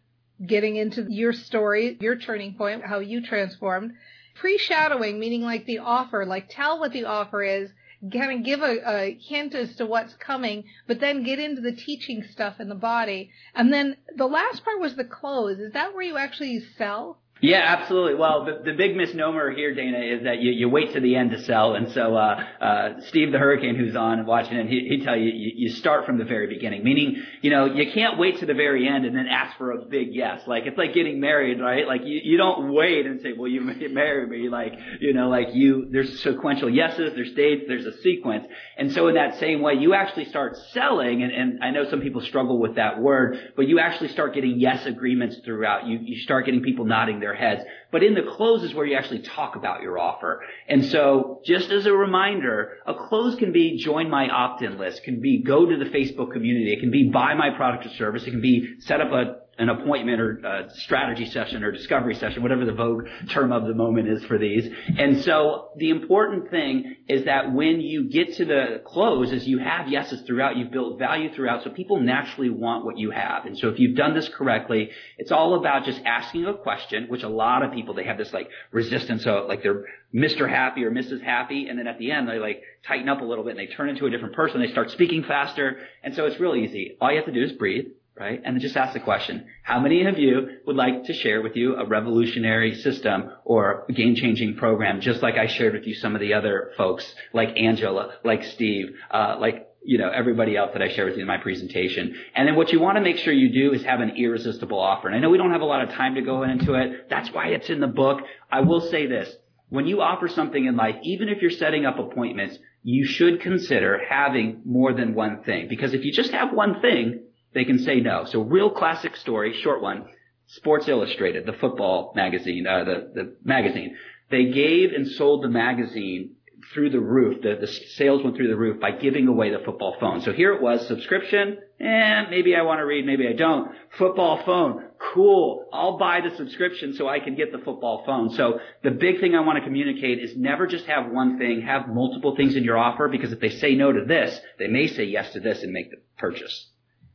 getting 0.45 0.75
into 0.75 1.05
your 1.09 1.33
story, 1.33 1.97
your 2.01 2.15
turning 2.15 2.55
point, 2.55 2.83
how 2.83 2.99
you 2.99 3.21
transformed. 3.25 3.93
pre-shadowing, 4.39 5.19
meaning 5.19 5.41
like 5.41 5.65
the 5.65 5.79
offer, 5.79 6.25
like 6.25 6.47
tell 6.49 6.79
what 6.79 6.93
the 6.93 7.05
offer 7.05 7.43
is, 7.43 7.69
kind 8.13 8.39
of 8.39 8.45
give 8.45 8.61
a, 8.61 8.77
a 8.85 9.17
hint 9.19 9.53
as 9.53 9.75
to 9.75 9.85
what's 9.85 10.13
coming, 10.15 10.63
but 10.87 10.99
then 10.99 11.23
get 11.23 11.39
into 11.39 11.61
the 11.61 11.73
teaching 11.75 12.23
stuff 12.31 12.59
in 12.59 12.69
the 12.69 12.75
body. 12.75 13.29
And 13.53 13.71
then 13.73 13.97
the 14.15 14.25
last 14.27 14.63
part 14.63 14.79
was 14.79 14.95
the 14.95 15.03
close. 15.03 15.59
Is 15.59 15.73
that 15.73 15.93
where 15.93 16.03
you 16.03 16.17
actually 16.17 16.61
sell? 16.77 17.19
Yeah, 17.41 17.63
absolutely. 17.65 18.15
Well, 18.15 18.43
the, 18.43 18.71
the 18.71 18.73
big 18.73 18.97
misnomer 18.97 19.51
here, 19.51 19.73
Dana, 19.73 19.99
is 19.99 20.23
that 20.23 20.41
you, 20.41 20.51
you 20.51 20.67
wait 20.67 20.91
to 20.93 20.99
the 20.99 21.15
end 21.15 21.31
to 21.31 21.41
sell. 21.43 21.73
And 21.73 21.89
so, 21.93 22.17
uh, 22.17 22.43
uh, 22.59 23.01
Steve 23.07 23.31
the 23.31 23.37
Hurricane, 23.37 23.75
who's 23.75 23.95
on 23.95 24.25
watching 24.25 24.57
it, 24.57 24.67
he, 24.67 24.89
he'd 24.89 25.05
tell 25.05 25.15
you, 25.15 25.31
you, 25.31 25.51
you 25.55 25.69
start 25.69 26.05
from 26.05 26.17
the 26.17 26.25
very 26.25 26.47
beginning. 26.47 26.83
Meaning, 26.83 27.23
you 27.41 27.49
know, 27.49 27.63
you 27.63 27.93
can't 27.93 28.17
wait 28.17 28.39
to 28.39 28.45
the 28.45 28.53
very 28.53 28.89
end 28.89 29.05
and 29.05 29.15
then 29.15 29.27
ask 29.27 29.57
for 29.57 29.71
a 29.71 29.85
big 29.85 30.09
yes. 30.11 30.41
Like, 30.47 30.63
it's 30.65 30.77
like 30.77 30.93
getting 30.93 31.21
married, 31.21 31.61
right? 31.61 31.87
Like, 31.87 32.01
you, 32.03 32.19
you 32.21 32.35
don't 32.35 32.73
wait 32.73 33.05
and 33.05 33.21
say, 33.21 33.31
well, 33.31 33.47
you 33.47 33.61
marry 33.61 34.27
me. 34.27 34.49
Like, 34.49 34.73
you 34.99 35.13
know, 35.13 35.29
like 35.29 35.53
you, 35.53 35.87
there's 35.89 36.21
sequential 36.21 36.69
yeses, 36.69 37.13
there's 37.15 37.31
dates, 37.35 37.63
there's 37.69 37.85
a 37.85 37.97
sequence. 38.01 38.47
And 38.77 38.91
so 38.91 39.07
in 39.07 39.15
that 39.15 39.39
same 39.39 39.61
way, 39.61 39.75
you 39.75 39.93
actually 39.93 40.25
start 40.25 40.57
selling, 40.73 41.23
and, 41.23 41.31
and 41.31 41.63
I 41.63 41.71
know 41.71 41.89
some 41.89 42.01
people 42.01 42.19
struggle 42.19 42.59
with 42.59 42.75
that 42.75 42.99
word, 42.99 43.53
but 43.55 43.65
you 43.69 43.79
actually 43.79 44.09
start 44.09 44.33
getting 44.33 44.59
yes 44.59 44.85
agreements 44.85 45.37
throughout. 45.45 45.87
You, 45.87 45.99
you 46.01 46.19
start 46.19 46.43
getting 46.43 46.63
people 46.63 46.83
nodding 46.83 47.21
their 47.21 47.28
their 47.29 47.37
heads. 47.37 47.63
But 47.91 48.03
in 48.03 48.13
the 48.13 48.23
close 48.35 48.63
is 48.63 48.73
where 48.73 48.85
you 48.85 48.95
actually 48.95 49.19
talk 49.19 49.55
about 49.55 49.81
your 49.81 49.99
offer. 49.99 50.43
And 50.67 50.85
so 50.85 51.41
just 51.45 51.69
as 51.69 51.85
a 51.85 51.93
reminder, 51.93 52.77
a 52.85 52.93
close 52.93 53.35
can 53.35 53.51
be 53.51 53.77
join 53.77 54.09
my 54.09 54.27
opt-in 54.29 54.77
list, 54.77 55.03
can 55.03 55.21
be 55.21 55.41
go 55.41 55.65
to 55.65 55.77
the 55.77 55.89
Facebook 55.89 56.31
community, 56.31 56.73
it 56.73 56.79
can 56.79 56.91
be 56.91 57.09
buy 57.09 57.33
my 57.33 57.49
product 57.55 57.85
or 57.85 57.89
service, 57.89 58.23
it 58.23 58.31
can 58.31 58.41
be 58.41 58.79
set 58.79 59.01
up 59.01 59.11
a 59.11 59.37
an 59.59 59.67
appointment 59.67 60.21
or 60.21 60.39
a 60.39 60.69
strategy 60.75 61.25
session 61.25 61.63
or 61.63 61.71
discovery 61.71 62.15
session, 62.15 62.41
whatever 62.41 62.63
the 62.63 62.71
vogue 62.71 63.05
term 63.29 63.51
of 63.51 63.67
the 63.67 63.73
moment 63.73 64.07
is 64.07 64.23
for 64.23 64.37
these. 64.37 64.71
And 64.97 65.21
so 65.21 65.69
the 65.75 65.89
important 65.89 66.49
thing 66.49 66.95
is 67.09 67.25
that 67.25 67.51
when 67.51 67.81
you 67.81 68.09
get 68.09 68.35
to 68.35 68.45
the 68.45 68.81
close 68.85 69.33
is 69.33 69.45
you 69.45 69.59
have 69.59 69.89
yeses 69.89 70.21
throughout, 70.21 70.55
you've 70.55 70.71
built 70.71 70.97
value 70.97 71.33
throughout, 71.33 71.65
so 71.65 71.71
people 71.71 71.99
naturally 71.99 72.49
want 72.49 72.85
what 72.85 72.97
you 72.97 73.11
have. 73.11 73.45
And 73.45 73.57
so 73.57 73.67
if 73.67 73.79
you've 73.79 73.97
done 73.97 74.15
this 74.15 74.29
correctly, 74.29 74.91
it's 75.17 75.31
all 75.31 75.55
about 75.55 75.83
just 75.83 76.01
asking 76.05 76.45
a 76.45 76.53
question, 76.53 77.07
which 77.09 77.23
a 77.23 77.29
lot 77.29 77.61
of 77.61 77.73
people, 77.73 77.93
they 77.93 78.05
have 78.05 78.17
this 78.17 78.31
like 78.31 78.49
resistance, 78.71 79.25
so 79.25 79.45
like 79.45 79.61
they're 79.61 79.83
Mr. 80.15 80.49
Happy 80.49 80.85
or 80.85 80.91
Mrs. 80.91 81.21
Happy, 81.21 81.67
and 81.67 81.77
then 81.77 81.85
at 81.85 81.99
the 81.99 82.11
end 82.11 82.29
they 82.29 82.39
like 82.39 82.63
tighten 82.87 83.09
up 83.09 83.19
a 83.19 83.25
little 83.25 83.43
bit 83.43 83.57
and 83.57 83.59
they 83.59 83.73
turn 83.73 83.89
into 83.89 84.05
a 84.05 84.09
different 84.09 84.35
person, 84.35 84.61
they 84.61 84.71
start 84.71 84.89
speaking 84.89 85.23
faster, 85.23 85.79
and 86.01 86.15
so 86.15 86.25
it's 86.25 86.39
real 86.39 86.55
easy. 86.55 86.95
All 87.01 87.11
you 87.11 87.17
have 87.17 87.25
to 87.25 87.33
do 87.33 87.43
is 87.43 87.51
breathe 87.51 87.87
right? 88.19 88.41
And 88.43 88.59
just 88.59 88.75
ask 88.75 88.93
the 88.93 88.99
question, 88.99 89.47
how 89.63 89.79
many 89.79 90.05
of 90.05 90.19
you 90.19 90.59
would 90.65 90.75
like 90.75 91.05
to 91.05 91.13
share 91.13 91.41
with 91.41 91.55
you 91.55 91.75
a 91.77 91.85
revolutionary 91.85 92.75
system 92.75 93.31
or 93.45 93.85
a 93.87 93.93
game-changing 93.93 94.57
program, 94.57 94.99
just 94.99 95.21
like 95.21 95.35
I 95.35 95.47
shared 95.47 95.73
with 95.73 95.87
you 95.87 95.95
some 95.95 96.15
of 96.15 96.21
the 96.21 96.33
other 96.33 96.71
folks, 96.75 97.15
like 97.33 97.57
Angela, 97.57 98.15
like 98.25 98.43
Steve, 98.43 98.95
uh, 99.09 99.37
like 99.39 99.67
you 99.81 99.97
know, 99.97 100.09
everybody 100.09 100.57
else 100.57 100.71
that 100.73 100.81
I 100.81 100.89
share 100.89 101.05
with 101.05 101.15
you 101.15 101.21
in 101.21 101.27
my 101.27 101.37
presentation. 101.37 102.13
And 102.35 102.47
then 102.47 102.55
what 102.55 102.73
you 102.73 102.81
want 102.81 102.97
to 102.97 103.01
make 103.01 103.17
sure 103.17 103.31
you 103.31 103.51
do 103.53 103.73
is 103.73 103.83
have 103.85 104.01
an 104.01 104.11
irresistible 104.17 104.77
offer. 104.77 105.07
And 105.07 105.15
I 105.15 105.19
know 105.19 105.29
we 105.29 105.37
don't 105.37 105.51
have 105.51 105.61
a 105.61 105.65
lot 105.65 105.81
of 105.81 105.91
time 105.91 106.15
to 106.15 106.21
go 106.21 106.43
into 106.43 106.73
it. 106.73 107.09
That's 107.09 107.31
why 107.31 107.47
it's 107.47 107.69
in 107.69 107.79
the 107.79 107.87
book. 107.87 108.19
I 108.51 108.59
will 108.59 108.81
say 108.81 109.07
this. 109.07 109.33
When 109.69 109.87
you 109.87 110.01
offer 110.01 110.27
something 110.27 110.65
in 110.65 110.75
life, 110.75 110.95
even 111.03 111.29
if 111.29 111.41
you're 111.41 111.51
setting 111.51 111.85
up 111.85 111.97
appointments, 111.97 112.57
you 112.83 113.05
should 113.05 113.39
consider 113.39 114.01
having 114.09 114.61
more 114.65 114.93
than 114.93 115.13
one 115.13 115.43
thing. 115.43 115.69
Because 115.69 115.93
if 115.93 116.03
you 116.03 116.11
just 116.11 116.31
have 116.31 116.51
one 116.51 116.81
thing, 116.81 117.21
they 117.53 117.65
can 117.65 117.79
say 117.79 117.99
no. 117.99 118.25
So 118.25 118.41
real 118.41 118.69
classic 118.69 119.15
story, 119.15 119.59
short 119.61 119.81
one. 119.81 120.05
Sports 120.47 120.87
Illustrated, 120.87 121.45
the 121.45 121.53
football 121.53 122.11
magazine, 122.15 122.65
uh, 122.65 122.83
the, 122.83 123.11
the 123.13 123.35
magazine. 123.43 123.95
They 124.31 124.45
gave 124.45 124.93
and 124.93 125.07
sold 125.07 125.43
the 125.43 125.47
magazine 125.47 126.35
through 126.73 126.89
the 126.89 126.99
roof. 126.99 127.41
The, 127.41 127.57
the 127.59 127.67
sales 127.67 128.23
went 128.23 128.35
through 128.35 128.47
the 128.47 128.55
roof 128.55 128.79
by 128.79 128.91
giving 128.91 129.27
away 129.27 129.51
the 129.51 129.63
football 129.63 129.95
phone. 129.99 130.21
So 130.21 130.33
here 130.33 130.53
it 130.53 130.61
was, 130.61 130.87
subscription, 130.87 131.57
eh, 131.79 132.25
maybe 132.29 132.55
I 132.55 132.63
want 132.63 132.79
to 132.79 132.85
read, 132.85 133.05
maybe 133.05 133.27
I 133.27 133.33
don't. 133.33 133.71
Football 133.97 134.43
phone, 134.43 134.85
cool. 135.13 135.67
I'll 135.71 135.97
buy 135.97 136.21
the 136.21 136.35
subscription 136.35 136.93
so 136.93 137.07
I 137.07 137.19
can 137.19 137.35
get 137.35 137.51
the 137.51 137.59
football 137.59 138.03
phone. 138.05 138.31
So 138.31 138.59
the 138.83 138.91
big 138.91 139.19
thing 139.19 139.35
I 139.35 139.41
want 139.41 139.57
to 139.57 139.63
communicate 139.63 140.19
is 140.19 140.35
never 140.35 140.67
just 140.67 140.85
have 140.85 141.11
one 141.11 141.37
thing, 141.37 141.61
have 141.61 141.87
multiple 141.87 142.35
things 142.35 142.55
in 142.55 142.63
your 142.63 142.77
offer 142.77 143.07
because 143.07 143.31
if 143.31 143.39
they 143.39 143.49
say 143.49 143.75
no 143.75 143.91
to 143.91 144.05
this, 144.05 144.39
they 144.57 144.67
may 144.67 144.87
say 144.87 145.05
yes 145.05 145.31
to 145.33 145.39
this 145.39 145.63
and 145.63 145.71
make 145.71 145.91
the 145.91 145.97
purchase. 146.17 146.69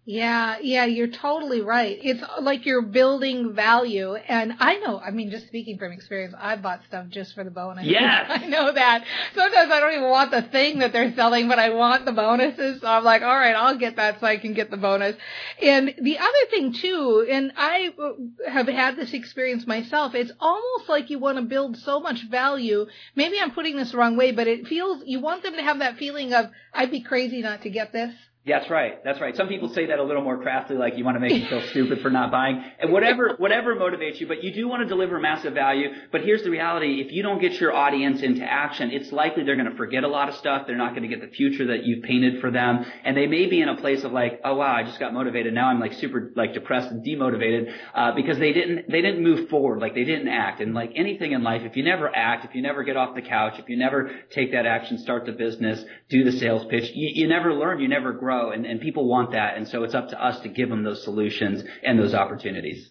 Yeah, 0.07 0.57
yeah, 0.61 0.85
you're 0.85 1.09
totally 1.09 1.63
right. 1.63 1.99
It's 2.03 2.23
like 2.43 2.67
you're 2.67 2.83
building 2.83 3.55
value. 3.55 4.15
And 4.15 4.53
I 4.59 4.77
know, 4.77 4.99
I 4.99 5.11
mean, 5.11 5.31
just 5.31 5.47
speaking 5.47 5.79
from 5.79 5.93
experience, 5.93 6.35
I 6.39 6.57
bought 6.57 6.83
stuff 6.87 7.09
just 7.09 7.35
for 7.35 7.43
the 7.43 7.51
bonus. 7.51 7.87
Yes. 7.95 8.27
I 8.29 8.47
know 8.49 8.73
that. 8.73 9.05
Sometimes 9.35 9.71
I 9.71 9.81
don't 9.81 9.93
even 9.93 10.11
want 10.11 10.31
the 10.33 10.43
thing 10.43 10.81
that 10.81 10.93
they're 10.93 11.15
selling, 11.15 11.49
but 11.49 11.59
I 11.59 11.71
want 11.71 12.05
the 12.05 12.13
bonuses. 12.13 12.81
So 12.81 12.87
I'm 12.87 13.05
like, 13.05 13.23
all 13.23 13.35
right, 13.35 13.55
I'll 13.55 13.79
get 13.79 13.97
that 13.97 14.21
so 14.21 14.27
I 14.27 14.37
can 14.37 14.53
get 14.53 14.71
the 14.71 14.77
bonus. 14.77 15.17
And 15.63 15.95
the 16.01 16.19
other 16.19 16.51
thing 16.51 16.75
too, 16.75 17.27
and 17.31 17.53
I 17.57 17.95
uh, 17.99 18.51
have 18.51 18.67
had 18.67 18.97
this 18.97 19.15
experience 19.15 19.67
myself, 19.67 20.15
it's 20.15 20.33
almost 20.41 20.89
like 20.89 21.09
you 21.09 21.19
want 21.19 21.39
to 21.39 21.43
build 21.45 21.79
so 21.79 22.01
much 22.01 22.29
value. 22.29 22.87
Maybe 23.15 23.41
I'm 23.41 23.53
putting 23.53 23.77
this 23.77 23.93
the 23.93 23.99
wrong 23.99 24.17
way, 24.17 24.33
but 24.33 24.49
it 24.49 24.67
feels, 24.67 25.03
you 25.07 25.21
want 25.21 25.43
them 25.45 25.55
to 25.55 25.63
have 25.63 25.79
that 25.79 25.97
feeling 25.97 26.35
of, 26.35 26.51
I'd 26.75 26.91
be 26.91 27.01
crazy 27.03 27.41
not 27.41 27.63
to 27.63 27.71
get 27.71 27.93
this. 27.93 28.13
That's 28.47 28.69
right. 28.69 29.03
That's 29.03 29.23
right. 29.23 29.35
Some 29.35 29.49
people 29.49 29.71
say 29.71 29.87
that 29.87 29.99
a 29.99 30.03
little 30.03 30.23
more 30.23 30.37
craftily, 30.43 30.79
like 30.79 30.99
you 30.99 31.05
want 31.05 31.17
to 31.17 31.21
make 31.21 31.33
them 31.33 31.49
feel 31.49 31.63
stupid 31.71 32.03
for 32.03 32.11
not 32.11 32.31
buying, 32.31 32.63
and 32.79 32.93
whatever 32.93 33.37
whatever 33.39 33.75
motivates 33.75 34.21
you. 34.21 34.27
But 34.27 34.45
you 34.45 34.53
do 34.53 34.69
want 34.69 34.83
to 34.83 34.89
deliver 34.89 35.19
massive 35.19 35.55
value. 35.55 35.89
But 36.13 36.25
here's 36.25 36.43
the 36.43 36.51
reality: 36.51 37.01
if 37.01 37.11
you 37.11 37.23
don't 37.23 37.41
get 37.41 37.55
your 37.55 37.75
audience 37.75 38.21
into 38.21 38.45
action, 38.45 38.91
it's 38.91 39.11
likely 39.13 39.45
they're 39.45 39.57
going 39.57 39.71
to 39.71 39.77
forget 39.77 40.05
a 40.05 40.09
lot 40.09 40.29
of 40.29 40.35
stuff. 40.35 40.67
They're 40.67 40.77
not 40.77 40.91
going 40.91 41.09
to 41.09 41.09
get 41.09 41.23
the 41.23 41.35
future 41.35 41.69
that 41.69 41.85
you've 41.85 42.03
painted 42.03 42.43
for 42.43 42.51
them, 42.51 42.85
and 43.03 43.17
they 43.17 43.27
may 43.27 43.47
be 43.47 43.63
in 43.63 43.71
a 43.71 43.79
place 43.79 44.05
of 44.05 44.13
like, 44.13 44.43
oh 44.45 44.57
wow, 44.57 44.77
I 44.77 44.83
just 44.83 45.01
got 45.01 45.15
motivated. 45.15 45.55
Now 45.55 45.69
I'm 45.69 45.81
like 45.81 45.95
super 45.95 46.31
like 46.37 46.53
depressed 46.53 46.91
and 46.91 47.03
demotivated 47.03 47.75
uh, 47.95 48.13
because 48.15 48.39
they 48.39 48.53
didn't 48.53 48.91
they 48.91 49.01
didn't 49.01 49.23
move 49.23 49.49
forward, 49.49 49.81
like 49.81 49.95
they 49.95 50.05
didn't 50.05 50.29
act. 50.29 50.61
And 50.61 50.75
like 50.75 50.93
anything 50.97 51.33
in 51.33 51.43
life, 51.43 51.63
if 51.65 51.77
you 51.77 51.83
never 51.83 52.15
act, 52.15 52.45
if 52.45 52.55
you 52.55 52.61
never 52.61 52.85
get 52.85 52.99
off 52.99 53.15
the 53.15 53.23
couch, 53.23 53.55
if 53.59 53.71
you 53.71 53.79
never 53.79 54.11
take 54.33 54.53
that 54.53 54.67
action, 54.67 54.99
start 54.99 55.25
the 55.25 55.33
business, 55.33 55.83
do 56.11 56.25
the 56.25 56.33
sales 56.33 56.67
pitch, 56.69 56.91
you, 56.93 57.23
you 57.23 57.27
never 57.27 57.55
learn, 57.55 57.81
you 57.81 57.89
never 57.89 58.13
grow, 58.13 58.34
and 58.51 58.67
and 58.67 58.81
people 58.81 59.07
want 59.07 59.33
that. 59.33 59.57
And 59.57 59.67
so 59.69 59.85
it's 59.85 59.95
up 59.95 60.09
to 60.11 60.25
us 60.25 60.41
to 60.41 60.49
give 60.49 60.69
them 60.69 60.83
those 60.83 61.03
solutions 61.03 61.63
and 61.83 61.99
those 61.99 62.15
opportunities. 62.15 62.91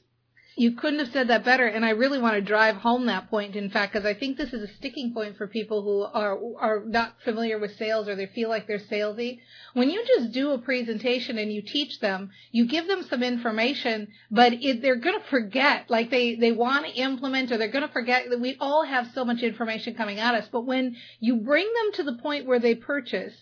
You 0.55 0.73
couldn't 0.73 0.99
have 0.99 1.11
said 1.11 1.29
that 1.29 1.43
better, 1.43 1.65
and 1.65 1.83
I 1.83 1.91
really 1.91 2.19
want 2.19 2.35
to 2.35 2.41
drive 2.41 2.75
home 2.75 3.07
that 3.07 3.27
point. 3.27 3.55
In 3.55 3.71
fact, 3.71 3.93
because 3.93 4.05
I 4.05 4.13
think 4.13 4.37
this 4.37 4.53
is 4.53 4.61
a 4.61 4.73
sticking 4.75 5.11
point 5.11 5.35
for 5.35 5.47
people 5.47 5.81
who 5.81 6.03
are 6.03 6.37
are 6.59 6.83
not 6.85 7.15
familiar 7.23 7.57
with 7.57 7.75
sales 7.77 8.07
or 8.07 8.15
they 8.15 8.27
feel 8.27 8.49
like 8.49 8.67
they're 8.67 8.77
salesy. 8.77 9.39
When 9.73 9.89
you 9.89 10.05
just 10.05 10.31
do 10.31 10.51
a 10.51 10.59
presentation 10.59 11.39
and 11.39 11.51
you 11.51 11.63
teach 11.63 11.99
them, 11.99 12.29
you 12.51 12.67
give 12.67 12.87
them 12.87 13.01
some 13.09 13.23
information, 13.23 14.09
but 14.29 14.53
it, 14.53 14.83
they're 14.83 14.97
going 14.97 15.19
to 15.19 15.25
forget. 15.27 15.89
Like 15.89 16.11
they 16.11 16.35
they 16.35 16.51
want 16.51 16.85
to 16.85 16.91
implement 16.91 17.51
or 17.51 17.57
they're 17.57 17.71
going 17.71 17.87
to 17.87 17.93
forget. 17.93 18.29
that 18.29 18.39
We 18.39 18.55
all 18.59 18.83
have 18.83 19.07
so 19.15 19.25
much 19.25 19.41
information 19.41 19.95
coming 19.95 20.19
at 20.19 20.35
us, 20.35 20.47
but 20.51 20.67
when 20.67 20.95
you 21.19 21.37
bring 21.37 21.65
them 21.65 21.93
to 21.93 22.03
the 22.03 22.21
point 22.21 22.45
where 22.45 22.59
they 22.59 22.75
purchase, 22.75 23.33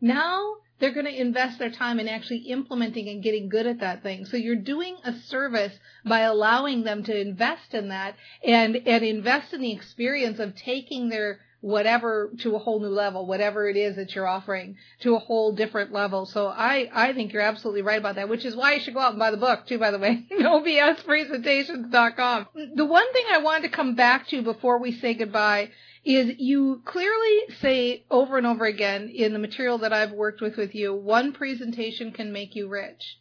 now 0.00 0.54
they're 0.78 0.92
going 0.92 1.06
to 1.06 1.20
invest 1.20 1.58
their 1.58 1.70
time 1.70 1.98
in 1.98 2.08
actually 2.08 2.38
implementing 2.38 3.08
and 3.08 3.22
getting 3.22 3.48
good 3.48 3.66
at 3.66 3.80
that 3.80 4.02
thing. 4.02 4.26
So 4.26 4.36
you're 4.36 4.56
doing 4.56 4.96
a 5.04 5.12
service 5.12 5.72
by 6.04 6.20
allowing 6.20 6.84
them 6.84 7.02
to 7.04 7.18
invest 7.18 7.72
in 7.72 7.88
that 7.88 8.16
and, 8.44 8.76
and 8.76 9.04
invest 9.04 9.52
in 9.52 9.62
the 9.62 9.72
experience 9.72 10.38
of 10.38 10.54
taking 10.54 11.08
their 11.08 11.40
whatever 11.62 12.30
to 12.38 12.54
a 12.54 12.58
whole 12.58 12.78
new 12.78 12.88
level, 12.88 13.26
whatever 13.26 13.68
it 13.68 13.76
is 13.76 13.96
that 13.96 14.14
you're 14.14 14.28
offering 14.28 14.76
to 15.00 15.16
a 15.16 15.18
whole 15.18 15.52
different 15.52 15.90
level. 15.90 16.24
So 16.26 16.46
I, 16.46 16.88
I 16.94 17.12
think 17.12 17.32
you're 17.32 17.42
absolutely 17.42 17.82
right 17.82 17.98
about 17.98 18.14
that, 18.16 18.28
which 18.28 18.44
is 18.44 18.54
why 18.54 18.74
you 18.74 18.80
should 18.80 18.94
go 18.94 19.00
out 19.00 19.10
and 19.10 19.18
buy 19.18 19.32
the 19.32 19.36
book 19.36 19.66
too, 19.66 19.78
by 19.78 19.90
the 19.90 19.98
way, 19.98 20.24
nobspresentations.com. 20.32 22.46
The 22.74 22.84
one 22.84 23.12
thing 23.12 23.24
I 23.32 23.38
wanted 23.38 23.62
to 23.62 23.70
come 23.74 23.96
back 23.96 24.28
to 24.28 24.42
before 24.42 24.78
we 24.78 24.92
say 24.92 25.14
goodbye 25.14 25.70
is 26.06 26.36
you 26.38 26.82
clearly 26.84 27.40
say 27.60 28.04
over 28.12 28.38
and 28.38 28.46
over 28.46 28.64
again 28.64 29.08
in 29.08 29.32
the 29.32 29.40
material 29.40 29.78
that 29.78 29.92
I've 29.92 30.12
worked 30.12 30.40
with 30.40 30.56
with 30.56 30.72
you, 30.72 30.94
one 30.94 31.32
presentation 31.32 32.12
can 32.12 32.32
make 32.32 32.54
you 32.54 32.68
rich. 32.68 33.18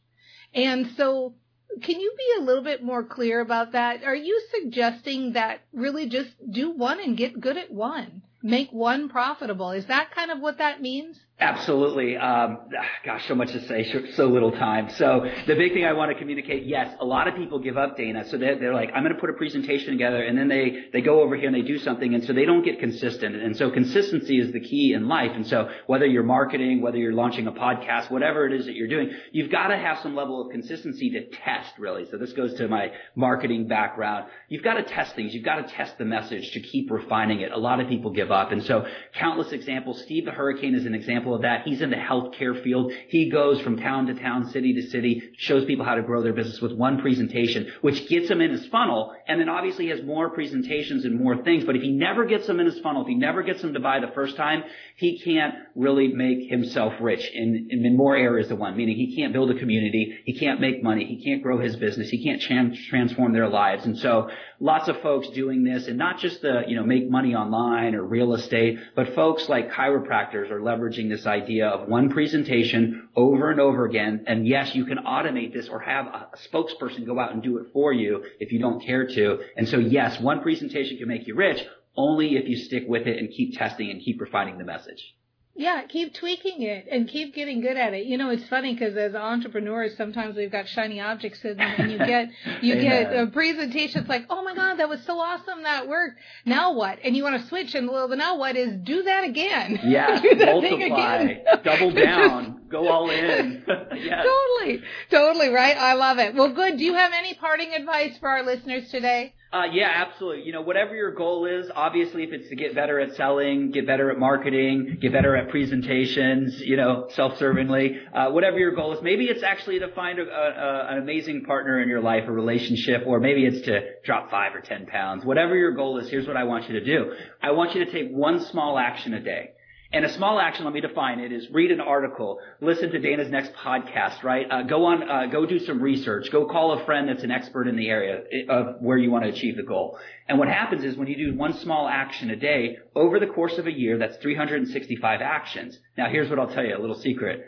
And 0.54 0.91
so 0.95 1.34
can 1.82 2.00
you 2.00 2.13
be 2.15 2.34
a 2.38 2.43
little 2.43 2.63
bit 2.63 2.84
more 2.84 3.04
clear 3.04 3.41
about 3.41 3.71
that? 3.71 4.04
Are 4.04 4.15
you 4.15 4.39
suggesting 4.54 5.34
that 5.34 5.62
really 5.74 6.08
just 6.08 6.30
do 6.52 6.69
one 6.69 7.00
and 7.00 7.17
get 7.17 7.41
good 7.41 7.58
at 7.58 7.71
one? 7.71 8.21
Make 8.43 8.71
one 8.71 9.10
profitable. 9.10 9.71
Is 9.71 9.88
that 9.88 10.12
kind 10.12 10.30
of 10.30 10.39
what 10.39 10.60
that 10.60 10.80
means? 10.80 11.19
Absolutely. 11.38 12.15
Um, 12.15 12.60
gosh, 13.04 13.28
so 13.28 13.36
much 13.36 13.52
to 13.52 13.62
say, 13.67 13.91
so 14.15 14.28
little 14.28 14.54
time. 14.54 14.89
So 14.91 15.26
the 15.48 15.56
big 15.56 15.74
thing 15.74 15.84
I 15.84 15.91
want 15.91 16.13
to 16.13 16.17
communicate, 16.17 16.65
yes, 16.65 16.95
a 17.02 17.04
lot 17.04 17.28
of 17.28 17.36
people 17.36 17.60
give 17.60 17.78
up, 17.78 17.98
Dana. 17.98 18.26
So 18.30 18.38
they're, 18.38 18.58
they're 18.58 18.74
like, 18.74 18.91
I'm 18.95 19.04
going 19.04 19.13
to 19.13 19.19
put 19.19 19.30
a 19.30 19.34
presentation 19.34 19.91
together, 19.91 20.24
and 20.24 20.38
then 20.38 20.48
they 20.48 20.86
they 20.93 21.02
go 21.02 21.21
over 21.21 21.36
here 21.36 21.48
and 21.48 21.56
they 21.56 21.67
do 21.67 21.78
something, 21.78 22.15
and 22.15 22.24
so 22.24 22.32
they 22.32 22.45
don't 22.45 22.63
get 22.63 22.80
consistent. 22.80 23.36
And 23.36 23.58
so 23.58 23.69
consistency 23.69 24.39
is 24.39 24.54
the 24.54 24.62
key 24.62 24.93
in 24.93 25.10
life. 25.10 25.32
And 25.36 25.45
so 25.45 25.67
whether 25.88 26.06
you're 26.06 26.24
marketing, 26.24 26.82
whether 26.82 26.98
you're 26.98 27.12
launching 27.12 27.48
a 27.48 27.52
podcast, 27.52 28.10
whatever 28.10 28.48
it 28.48 28.54
is 28.54 28.67
that 28.67 28.76
you're 28.76 28.88
doing, 28.88 29.12
you've 29.34 29.52
got 29.52 29.67
to 29.67 29.78
have 29.78 30.00
some 30.00 30.15
level 30.15 30.41
of 30.41 30.52
consistency 30.52 31.10
to 31.10 31.28
test, 31.43 31.74
really. 31.78 32.06
So 32.10 32.17
this 32.17 32.32
goes 32.32 32.54
to 32.56 32.69
my 32.69 32.93
marketing 33.13 33.67
background. 33.67 34.28
You've 34.48 34.63
got 34.63 34.76
to 34.76 34.84
test 34.84 35.17
things. 35.17 35.34
You've 35.34 35.43
got 35.43 35.58
to 35.58 35.74
test 35.74 35.98
the 35.98 36.06
message 36.06 36.52
to 36.52 36.62
keep 36.62 36.89
refining 36.89 37.41
it. 37.41 37.52
A 37.52 37.58
lot 37.60 37.82
of 37.82 37.89
people 37.89 38.12
give 38.12 38.32
up, 38.32 38.54
and 38.54 38.63
so 38.63 38.86
countless 39.19 39.52
examples. 39.52 40.02
Steve 40.04 40.24
the 40.24 40.32
Hurricane 40.32 40.76
is 40.76 40.86
an 40.86 40.95
example 40.95 41.25
example 41.26 41.36
of 41.36 41.42
that. 41.42 41.68
He's 41.68 41.82
in 41.82 41.90
the 41.90 41.96
healthcare 41.96 42.62
field. 42.64 42.92
He 43.10 43.30
goes 43.30 43.60
from 43.62 43.78
town 43.78 44.08
to 44.08 44.14
town, 44.14 44.50
city 44.52 44.74
to 44.74 44.90
city, 44.90 45.32
shows 45.38 45.66
people 45.66 45.86
how 45.86 45.96
to 45.96 46.04
grow 46.04 46.22
their 46.22 46.34
business 46.34 46.62
with 46.62 46.74
one 46.74 47.02
presentation, 47.02 47.72
which 47.82 48.08
gets 48.08 48.30
him 48.30 48.42
in 48.42 48.52
his 48.52 48.66
funnel, 48.68 49.14
and 49.28 49.40
then 49.40 49.50
obviously 49.50 49.86
he 49.86 49.92
has 49.92 50.04
more 50.04 50.30
presentations 50.30 51.06
and 51.06 51.20
more 51.20 51.44
things. 51.44 51.64
But 51.66 51.76
if 51.76 51.82
he 51.82 51.92
never 51.92 52.26
gets 52.26 52.48
them 52.48 52.60
in 52.60 52.66
his 52.66 52.80
funnel, 52.80 53.02
if 53.02 53.08
he 53.08 53.16
never 53.16 53.44
gets 53.44 53.62
them 53.62 53.74
to 53.74 53.80
buy 53.80 54.00
the 54.00 54.12
first 54.14 54.36
time, 54.36 54.64
he 54.98 55.20
can't 55.20 55.56
really 55.76 56.10
make 56.10 56.50
himself 56.50 56.94
rich 57.02 57.30
in, 57.34 57.68
in 57.70 57.98
more 57.98 58.16
areas 58.16 58.50
than 58.50 58.58
one, 58.60 58.78
meaning 58.78 58.96
he 58.96 59.16
can't 59.16 59.34
build 59.34 59.50
a 59.52 59.60
community, 59.60 60.18
he 60.26 60.38
can't 60.38 60.62
make 60.62 60.84
money, 60.84 61.06
he 61.06 61.24
can't 61.24 61.42
grow 61.42 61.60
his 61.60 61.76
business, 61.76 62.10
he 62.10 62.24
can't 62.24 62.42
transform 62.42 63.34
their 63.34 63.50
lives. 63.50 63.86
And 63.86 63.98
so 63.98 64.30
lots 64.60 64.88
of 64.88 65.02
folks 65.02 65.30
doing 65.30 65.64
this 65.64 65.88
and 65.88 65.98
not 65.98 66.20
just 66.20 66.42
the, 66.42 66.62
you 66.68 66.76
know, 66.76 66.84
make 66.84 67.10
money 67.10 67.36
online 67.36 67.96
or 67.96 68.04
real 68.04 68.34
estate, 68.34 68.80
but 68.96 69.14
folks 69.16 69.50
like 69.50 69.72
chiropractors 69.72 70.50
are 70.52 70.62
leveraging 70.62 71.10
this 71.10 71.14
idea 71.23 71.67
of 71.67 71.88
one 71.88 72.10
presentation 72.10 73.10
over 73.15 73.51
and 73.51 73.60
over 73.60 73.86
again. 73.86 74.23
And 74.25 74.47
yes, 74.47 74.73
you 74.73 74.86
can 74.86 74.97
automate 74.97 75.54
this 75.54 75.69
or 75.69 75.80
have 75.82 76.08
a 76.08 76.30
spokesperson 76.51 77.06
go 77.06 77.19
out 77.19 77.32
and 77.32 77.43
do 77.43 77.60
it 77.60 77.67
for 77.71 77.93
you 77.93 78.23
if 78.39 78.51
you 78.51 78.58
don't 78.58 78.84
care 78.84 79.06
to. 79.06 79.39
And 79.56 79.69
so 79.69 79.78
yes, 79.78 80.19
one 80.19 80.41
presentation 80.41 80.97
can 80.97 81.08
make 81.08 81.28
you 81.28 81.36
rich 81.36 81.63
only 81.95 82.38
if 82.38 82.49
you 82.49 82.58
stick 82.58 82.86
with 82.88 83.06
it 83.06 83.19
and 83.19 83.30
keep 83.30 83.56
testing 83.56 83.91
and 83.91 84.01
keep 84.01 84.19
refining 84.19 84.58
the 84.58 84.63
message. 84.63 85.15
Yeah, 85.58 85.84
keep 85.88 86.13
tweaking 86.13 86.63
it 86.63 86.86
and 86.91 87.08
keep 87.08 87.34
getting 87.34 87.62
good 87.62 87.78
at 87.78 87.94
it. 87.94 88.08
You 88.08 88.18
know, 88.18 88.30
it's 88.30 88.46
funny 88.50 88.74
because 88.74 88.98
as 88.98 89.15
entrepreneurs, 89.15 89.96
sometimes 89.96 90.36
we've 90.36 90.52
got 90.52 90.68
shiny 90.68 91.00
objects 91.00 91.39
in 91.46 91.56
them 91.56 91.74
and 91.78 91.91
you 91.94 91.98
get 92.06 92.30
you 92.62 92.76
get 92.76 93.15
a 93.15 93.28
presentation. 93.28 94.02
It's 94.02 94.10
like, 94.10 94.26
oh 94.30 94.44
my 94.44 94.54
god, 94.54 94.76
that 94.80 94.89
was 94.89 95.02
so 95.06 95.18
awesome, 95.18 95.63
that 95.63 95.88
worked. 95.88 96.20
Now 96.46 96.74
what? 96.74 97.00
And 97.06 97.15
you 97.15 97.24
want 97.24 97.41
to 97.41 97.48
switch, 97.48 97.74
and 97.74 97.88
well, 97.89 98.10
the 98.10 98.18
now 98.18 98.38
what 98.38 98.58
is 98.58 98.74
do 98.84 99.04
that 99.04 99.24
again. 99.24 99.80
Yeah, 99.86 100.20
do 100.22 100.36
that 100.36 100.46
multiply, 100.48 101.22
again. 101.22 101.46
double 101.63 101.91
down, 101.91 102.62
go 102.70 102.89
all 102.89 103.10
in. 103.10 103.63
yes. 103.96 104.26
Totally, 104.26 104.82
totally 105.12 105.50
right. 105.50 105.78
I 105.78 105.94
love 105.94 106.18
it. 106.18 106.34
Well, 106.36 106.52
good. 106.54 106.78
Do 106.78 106.84
you 106.84 106.96
have 106.96 107.13
any 107.13 107.34
parting 107.36 107.72
advice 107.74 108.18
for 108.18 108.28
our 108.28 108.44
listeners 108.44 108.89
today? 108.89 109.35
Uh, 109.54 109.64
yeah, 109.72 109.90
absolutely. 110.06 110.44
You 110.44 110.52
know, 110.52 110.62
whatever 110.62 110.96
your 110.96 111.12
goal 111.12 111.46
is, 111.46 111.72
obviously 111.74 112.24
if 112.24 112.34
it's 112.34 112.50
to 112.50 112.58
get 112.58 112.76
better 112.76 113.00
at 113.00 113.16
selling, 113.16 113.72
get 113.72 113.88
better 113.88 114.12
at 114.12 114.20
marketing, 114.20 114.98
get 115.00 115.14
better 115.14 115.34
at 115.38 115.50
presentations, 115.50 116.60
you 116.60 116.76
know, 116.76 117.08
self-servingly, 117.12 118.00
uh, 118.14 118.32
whatever 118.32 118.58
your 118.58 118.76
goal 118.76 118.92
is, 118.92 119.02
maybe 119.02 119.26
it's 119.26 119.44
actually 119.44 119.80
to 119.80 119.88
find 119.94 120.20
a, 120.20 120.24
a, 120.24 120.88
an 120.90 120.98
amazing 120.98 121.46
partner 121.46 121.82
in 121.82 121.88
your 121.88 122.02
life, 122.02 122.26
a 122.28 122.32
relationship, 122.32 123.04
or 123.06 123.22
maybe 123.22 123.46
it's 123.46 123.66
to 123.66 123.82
drop 124.04 124.30
five 124.30 124.54
or 124.54 124.60
ten 124.60 124.88
pounds. 124.88 125.24
Whatever 125.24 125.56
your 125.56 125.72
goal 125.72 126.00
is, 126.00 126.10
here's 126.10 126.28
what 126.28 126.36
I 126.36 126.44
want 126.44 126.68
you 126.68 126.78
to 126.80 126.84
do. 126.86 127.14
I 127.42 127.52
want 127.52 127.76
you 127.76 127.86
to 127.86 127.92
take 127.92 128.12
one 128.12 128.42
small 128.42 128.78
action 128.78 129.14
a 129.14 129.22
day. 129.22 129.52
And 129.96 130.04
a 130.04 130.12
small 130.12 130.42
action, 130.42 130.66
let 130.66 130.74
me 130.74 130.82
define 130.82 131.22
it, 131.22 131.32
is 131.32 131.50
read 131.52 131.72
an 131.72 131.80
article, 131.80 132.40
listen 132.60 132.92
to 132.92 133.00
Dana's 133.00 133.32
next 133.32 133.54
podcast, 133.54 134.24
right? 134.24 134.46
Uh, 134.52 134.64
go 134.64 134.84
on, 134.84 135.10
uh, 135.10 135.28
go 135.28 135.46
do 135.46 135.58
some 135.58 135.82
research, 135.82 136.30
go 136.34 136.46
call 136.48 136.74
a 136.74 136.84
friend 136.84 137.08
that's 137.08 137.24
an 137.24 137.32
expert 137.32 137.66
in 137.66 137.78
the 137.78 137.88
area 137.88 138.22
of 138.50 138.82
where 138.82 138.98
you 138.98 139.10
want 139.10 139.24
to 139.24 139.30
achieve 139.30 139.56
the 139.56 139.64
goal. 139.64 139.98
And 140.28 140.38
what 140.38 140.50
happens 140.50 140.84
is 140.84 140.98
when 140.98 141.08
you 141.08 141.16
do 141.16 141.38
one 141.38 141.54
small 141.60 141.88
action 141.88 142.30
a 142.30 142.36
day, 142.36 142.76
over 142.94 143.22
the 143.22 143.28
course 143.28 143.58
of 143.58 143.68
a 143.68 143.72
year, 143.72 143.98
that's 143.98 144.18
365 144.18 145.22
actions. 145.22 145.80
Now 145.98 146.10
here's 146.10 146.30
what 146.30 146.40
I'll 146.40 146.54
tell 146.54 146.66
you, 146.66 146.78
a 146.78 146.82
little 146.82 147.00
secret. 147.00 147.46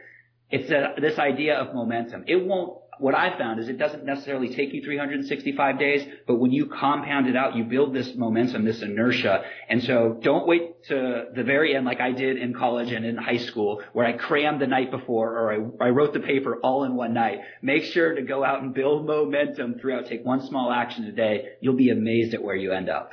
It's 0.49 0.71
a, 0.71 0.93
this 1.01 1.19
idea 1.19 1.57
of 1.57 1.75
momentum. 1.75 2.23
It 2.27 2.45
won't 2.45 2.79
what 2.99 3.15
I 3.15 3.37
found 3.37 3.59
is 3.59 3.69
it 3.69 3.77
doesn't 3.77 4.05
necessarily 4.05 4.53
take 4.55 4.73
you 4.73 4.81
365 4.83 5.79
days, 5.79 6.07
but 6.25 6.35
when 6.35 6.51
you 6.51 6.67
compound 6.67 7.27
it 7.27 7.35
out, 7.35 7.55
you 7.55 7.63
build 7.63 7.93
this 7.93 8.15
momentum, 8.15 8.65
this 8.65 8.81
inertia. 8.81 9.43
And 9.69 9.83
so 9.83 10.17
don't 10.21 10.47
wait 10.47 10.83
to 10.85 11.25
the 11.35 11.43
very 11.43 11.75
end 11.75 11.85
like 11.85 12.01
I 12.01 12.11
did 12.11 12.37
in 12.37 12.53
college 12.53 12.91
and 12.91 13.05
in 13.05 13.17
high 13.17 13.37
school 13.37 13.81
where 13.93 14.05
I 14.05 14.13
crammed 14.13 14.61
the 14.61 14.67
night 14.67 14.91
before 14.91 15.37
or 15.37 15.51
I, 15.81 15.85
I 15.85 15.89
wrote 15.89 16.13
the 16.13 16.19
paper 16.19 16.57
all 16.63 16.83
in 16.83 16.95
one 16.95 17.13
night. 17.13 17.39
Make 17.61 17.83
sure 17.83 18.15
to 18.15 18.21
go 18.21 18.43
out 18.43 18.61
and 18.61 18.73
build 18.73 19.05
momentum 19.05 19.79
throughout. 19.79 20.07
Take 20.07 20.25
one 20.25 20.45
small 20.47 20.71
action 20.71 21.05
a 21.05 21.11
day. 21.11 21.49
You'll 21.61 21.75
be 21.75 21.89
amazed 21.89 22.33
at 22.33 22.43
where 22.43 22.55
you 22.55 22.71
end 22.71 22.89
up. 22.89 23.11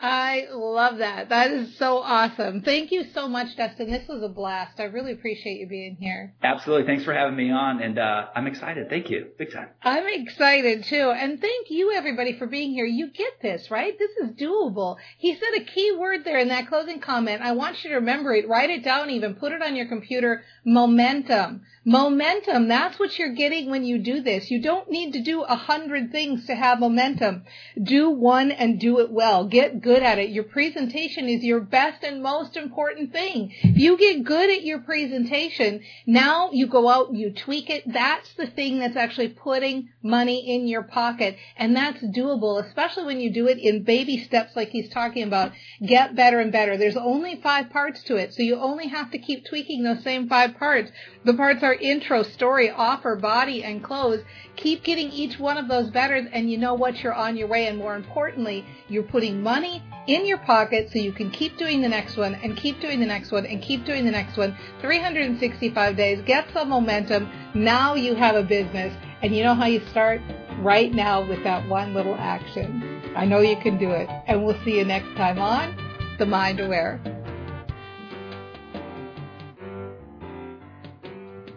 I 0.00 0.46
love 0.52 0.98
that. 0.98 1.28
That 1.28 1.50
is 1.50 1.76
so 1.76 1.98
awesome. 1.98 2.62
Thank 2.62 2.92
you 2.92 3.04
so 3.12 3.26
much, 3.26 3.56
Dustin. 3.56 3.90
This 3.90 4.06
was 4.06 4.22
a 4.22 4.28
blast. 4.28 4.78
I 4.78 4.84
really 4.84 5.10
appreciate 5.12 5.58
you 5.58 5.66
being 5.66 5.96
here. 5.96 6.34
Absolutely. 6.40 6.86
Thanks 6.86 7.04
for 7.04 7.12
having 7.12 7.34
me 7.34 7.50
on, 7.50 7.82
and 7.82 7.98
uh, 7.98 8.26
I'm 8.36 8.46
excited. 8.46 8.88
Thank 8.88 9.10
you. 9.10 9.26
Big 9.38 9.52
time. 9.52 9.70
I'm 9.82 10.06
excited 10.06 10.84
too. 10.84 11.10
And 11.10 11.40
thank 11.40 11.70
you, 11.70 11.92
everybody, 11.92 12.38
for 12.38 12.46
being 12.46 12.70
here. 12.70 12.86
You 12.86 13.10
get 13.10 13.42
this, 13.42 13.72
right? 13.72 13.98
This 13.98 14.12
is 14.22 14.36
doable. 14.36 14.98
He 15.18 15.34
said 15.34 15.60
a 15.60 15.64
key 15.64 15.96
word 15.98 16.24
there 16.24 16.38
in 16.38 16.48
that 16.48 16.68
closing 16.68 17.00
comment. 17.00 17.42
I 17.42 17.52
want 17.52 17.82
you 17.82 17.90
to 17.90 17.96
remember 17.96 18.32
it. 18.34 18.48
Write 18.48 18.70
it 18.70 18.84
down, 18.84 19.10
even 19.10 19.34
put 19.34 19.50
it 19.50 19.62
on 19.62 19.74
your 19.74 19.86
computer. 19.86 20.44
Momentum. 20.64 21.62
Momentum. 21.88 22.68
That's 22.68 22.98
what 22.98 23.18
you're 23.18 23.32
getting 23.32 23.70
when 23.70 23.82
you 23.82 23.96
do 23.96 24.20
this. 24.20 24.50
You 24.50 24.60
don't 24.60 24.90
need 24.90 25.14
to 25.14 25.22
do 25.22 25.40
a 25.40 25.56
hundred 25.56 26.12
things 26.12 26.44
to 26.44 26.54
have 26.54 26.80
momentum. 26.80 27.44
Do 27.82 28.10
one 28.10 28.50
and 28.50 28.78
do 28.78 28.98
it 29.00 29.10
well. 29.10 29.46
Get 29.46 29.80
good 29.80 30.02
at 30.02 30.18
it. 30.18 30.28
Your 30.28 30.44
presentation 30.44 31.30
is 31.30 31.42
your 31.42 31.60
best 31.60 32.04
and 32.04 32.22
most 32.22 32.58
important 32.58 33.10
thing. 33.14 33.54
If 33.62 33.78
you 33.78 33.96
get 33.96 34.22
good 34.22 34.50
at 34.50 34.64
your 34.64 34.80
presentation, 34.80 35.80
now 36.06 36.50
you 36.52 36.66
go 36.66 36.90
out 36.90 37.08
and 37.08 37.16
you 37.16 37.32
tweak 37.32 37.70
it. 37.70 37.90
That's 37.90 38.34
the 38.34 38.48
thing 38.48 38.80
that's 38.80 38.96
actually 38.96 39.30
putting 39.30 39.88
money 40.02 40.54
in 40.54 40.68
your 40.68 40.82
pocket. 40.82 41.38
And 41.56 41.74
that's 41.74 42.04
doable, 42.04 42.62
especially 42.66 43.04
when 43.04 43.20
you 43.22 43.32
do 43.32 43.48
it 43.48 43.56
in 43.56 43.84
baby 43.84 44.22
steps 44.24 44.54
like 44.54 44.68
he's 44.68 44.90
talking 44.90 45.22
about. 45.22 45.52
Get 45.80 46.14
better 46.14 46.38
and 46.38 46.52
better. 46.52 46.76
There's 46.76 46.98
only 46.98 47.40
five 47.42 47.70
parts 47.70 48.02
to 48.02 48.16
it. 48.16 48.34
So 48.34 48.42
you 48.42 48.56
only 48.56 48.88
have 48.88 49.10
to 49.12 49.18
keep 49.18 49.46
tweaking 49.46 49.84
those 49.84 50.02
same 50.04 50.28
five 50.28 50.58
parts. 50.58 50.92
The 51.24 51.32
parts 51.32 51.62
are 51.62 51.77
intro, 51.80 52.22
story, 52.22 52.70
offer, 52.70 53.16
body, 53.16 53.64
and 53.64 53.82
close. 53.82 54.22
Keep 54.56 54.84
getting 54.84 55.10
each 55.10 55.38
one 55.38 55.56
of 55.56 55.68
those 55.68 55.90
better 55.90 56.14
and 56.16 56.50
you 56.50 56.58
know 56.58 56.74
what? 56.74 57.02
You're 57.02 57.14
on 57.14 57.36
your 57.36 57.48
way. 57.48 57.66
And 57.66 57.78
more 57.78 57.96
importantly, 57.96 58.64
you're 58.88 59.02
putting 59.02 59.42
money 59.42 59.82
in 60.06 60.26
your 60.26 60.38
pocket 60.38 60.88
so 60.92 60.98
you 60.98 61.12
can 61.12 61.30
keep 61.30 61.56
doing 61.58 61.82
the 61.82 61.88
next 61.88 62.16
one 62.16 62.34
and 62.36 62.56
keep 62.56 62.80
doing 62.80 63.00
the 63.00 63.06
next 63.06 63.30
one 63.30 63.46
and 63.46 63.62
keep 63.62 63.84
doing 63.84 64.04
the 64.04 64.10
next 64.10 64.36
one. 64.36 64.56
365 64.80 65.96
days. 65.96 66.22
Get 66.26 66.46
some 66.52 66.70
momentum. 66.70 67.30
Now 67.54 67.94
you 67.94 68.14
have 68.14 68.34
a 68.34 68.42
business 68.42 68.94
and 69.22 69.34
you 69.34 69.42
know 69.42 69.54
how 69.54 69.66
you 69.66 69.80
start? 69.90 70.20
Right 70.60 70.92
now 70.92 71.26
with 71.26 71.44
that 71.44 71.68
one 71.68 71.94
little 71.94 72.16
action. 72.16 73.12
I 73.14 73.24
know 73.24 73.40
you 73.40 73.56
can 73.56 73.78
do 73.78 73.90
it. 73.90 74.08
And 74.26 74.44
we'll 74.44 74.58
see 74.64 74.78
you 74.78 74.84
next 74.84 75.14
time 75.16 75.38
on 75.38 75.76
The 76.18 76.26
Mind 76.26 76.60
Aware. 76.60 77.17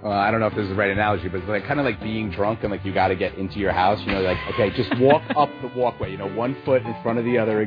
Uh, 0.04 0.10
I 0.10 0.32
don't 0.32 0.40
know 0.40 0.48
if 0.48 0.56
this 0.56 0.64
is 0.64 0.70
the 0.70 0.76
right 0.76 0.90
analogy, 0.90 1.28
but 1.28 1.42
it's 1.42 1.48
like 1.48 1.66
kind 1.66 1.80
of 1.80 1.86
like 1.86 2.02
being 2.02 2.32
drunk 2.32 2.60
and 2.64 2.72
like 2.72 2.84
you 2.84 2.94
got 2.94 3.10
to 3.10 3.16
get 3.16 3.36
into 3.36 3.60
your 3.60 3.72
house. 3.72 4.00
You 4.02 4.14
know, 4.14 4.22
like 4.22 4.38
okay, 4.54 4.72
just 4.72 4.98
walk 5.00 5.22
up 5.36 5.50
the 5.62 5.68
walkway. 5.76 6.12
You 6.12 6.18
know, 6.18 6.30
one 6.30 6.58
foot 6.66 6.82
in 6.84 6.96
front 7.04 7.20
of 7.20 7.26
the 7.26 7.38
other. 7.38 7.66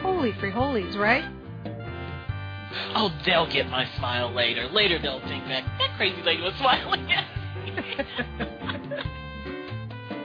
Holy 0.00 0.32
free 0.32 0.50
holies, 0.50 0.96
right? 0.96 1.24
Oh, 2.94 3.12
they'll 3.26 3.50
get 3.50 3.68
my 3.68 3.86
smile 3.98 4.32
later. 4.32 4.68
Later 4.68 4.98
they'll 4.98 5.20
think 5.20 5.44
that 5.46 5.64
that 5.78 5.96
crazy 5.96 6.22
lady 6.22 6.42
was 6.42 6.54
smiling 6.54 7.10
at 7.12 7.26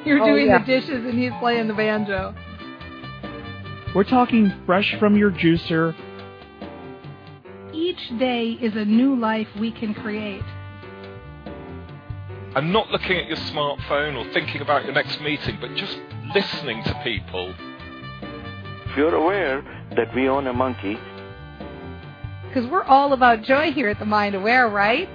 You're 0.05 0.21
oh, 0.21 0.25
doing 0.27 0.47
yeah. 0.47 0.59
the 0.59 0.65
dishes 0.65 1.03
and 1.05 1.17
he's 1.17 1.31
playing 1.39 1.67
the 1.67 1.73
banjo. 1.73 2.35
We're 3.95 4.03
talking 4.03 4.53
fresh 4.65 4.95
from 4.99 5.17
your 5.17 5.31
juicer. 5.31 5.95
Each 7.73 8.19
day 8.19 8.51
is 8.51 8.75
a 8.75 8.85
new 8.85 9.15
life 9.15 9.47
we 9.59 9.71
can 9.71 9.93
create. 9.93 10.43
And 12.55 12.71
not 12.71 12.89
looking 12.89 13.17
at 13.17 13.27
your 13.27 13.37
smartphone 13.37 14.15
or 14.15 14.31
thinking 14.33 14.61
about 14.61 14.85
your 14.85 14.93
next 14.93 15.19
meeting, 15.21 15.57
but 15.59 15.75
just 15.75 15.97
listening 16.33 16.83
to 16.83 17.01
people. 17.03 17.53
If 18.85 18.97
you're 18.97 19.15
aware 19.15 19.61
that 19.95 20.13
we 20.15 20.29
own 20.29 20.47
a 20.47 20.53
monkey, 20.53 20.97
Because 22.47 22.69
we're 22.69 22.83
all 22.83 23.11
about 23.11 23.43
joy 23.43 23.73
here 23.73 23.89
at 23.89 23.99
the 23.99 24.05
Mind 24.05 24.33
Aware, 24.35 24.69
right? 24.69 25.09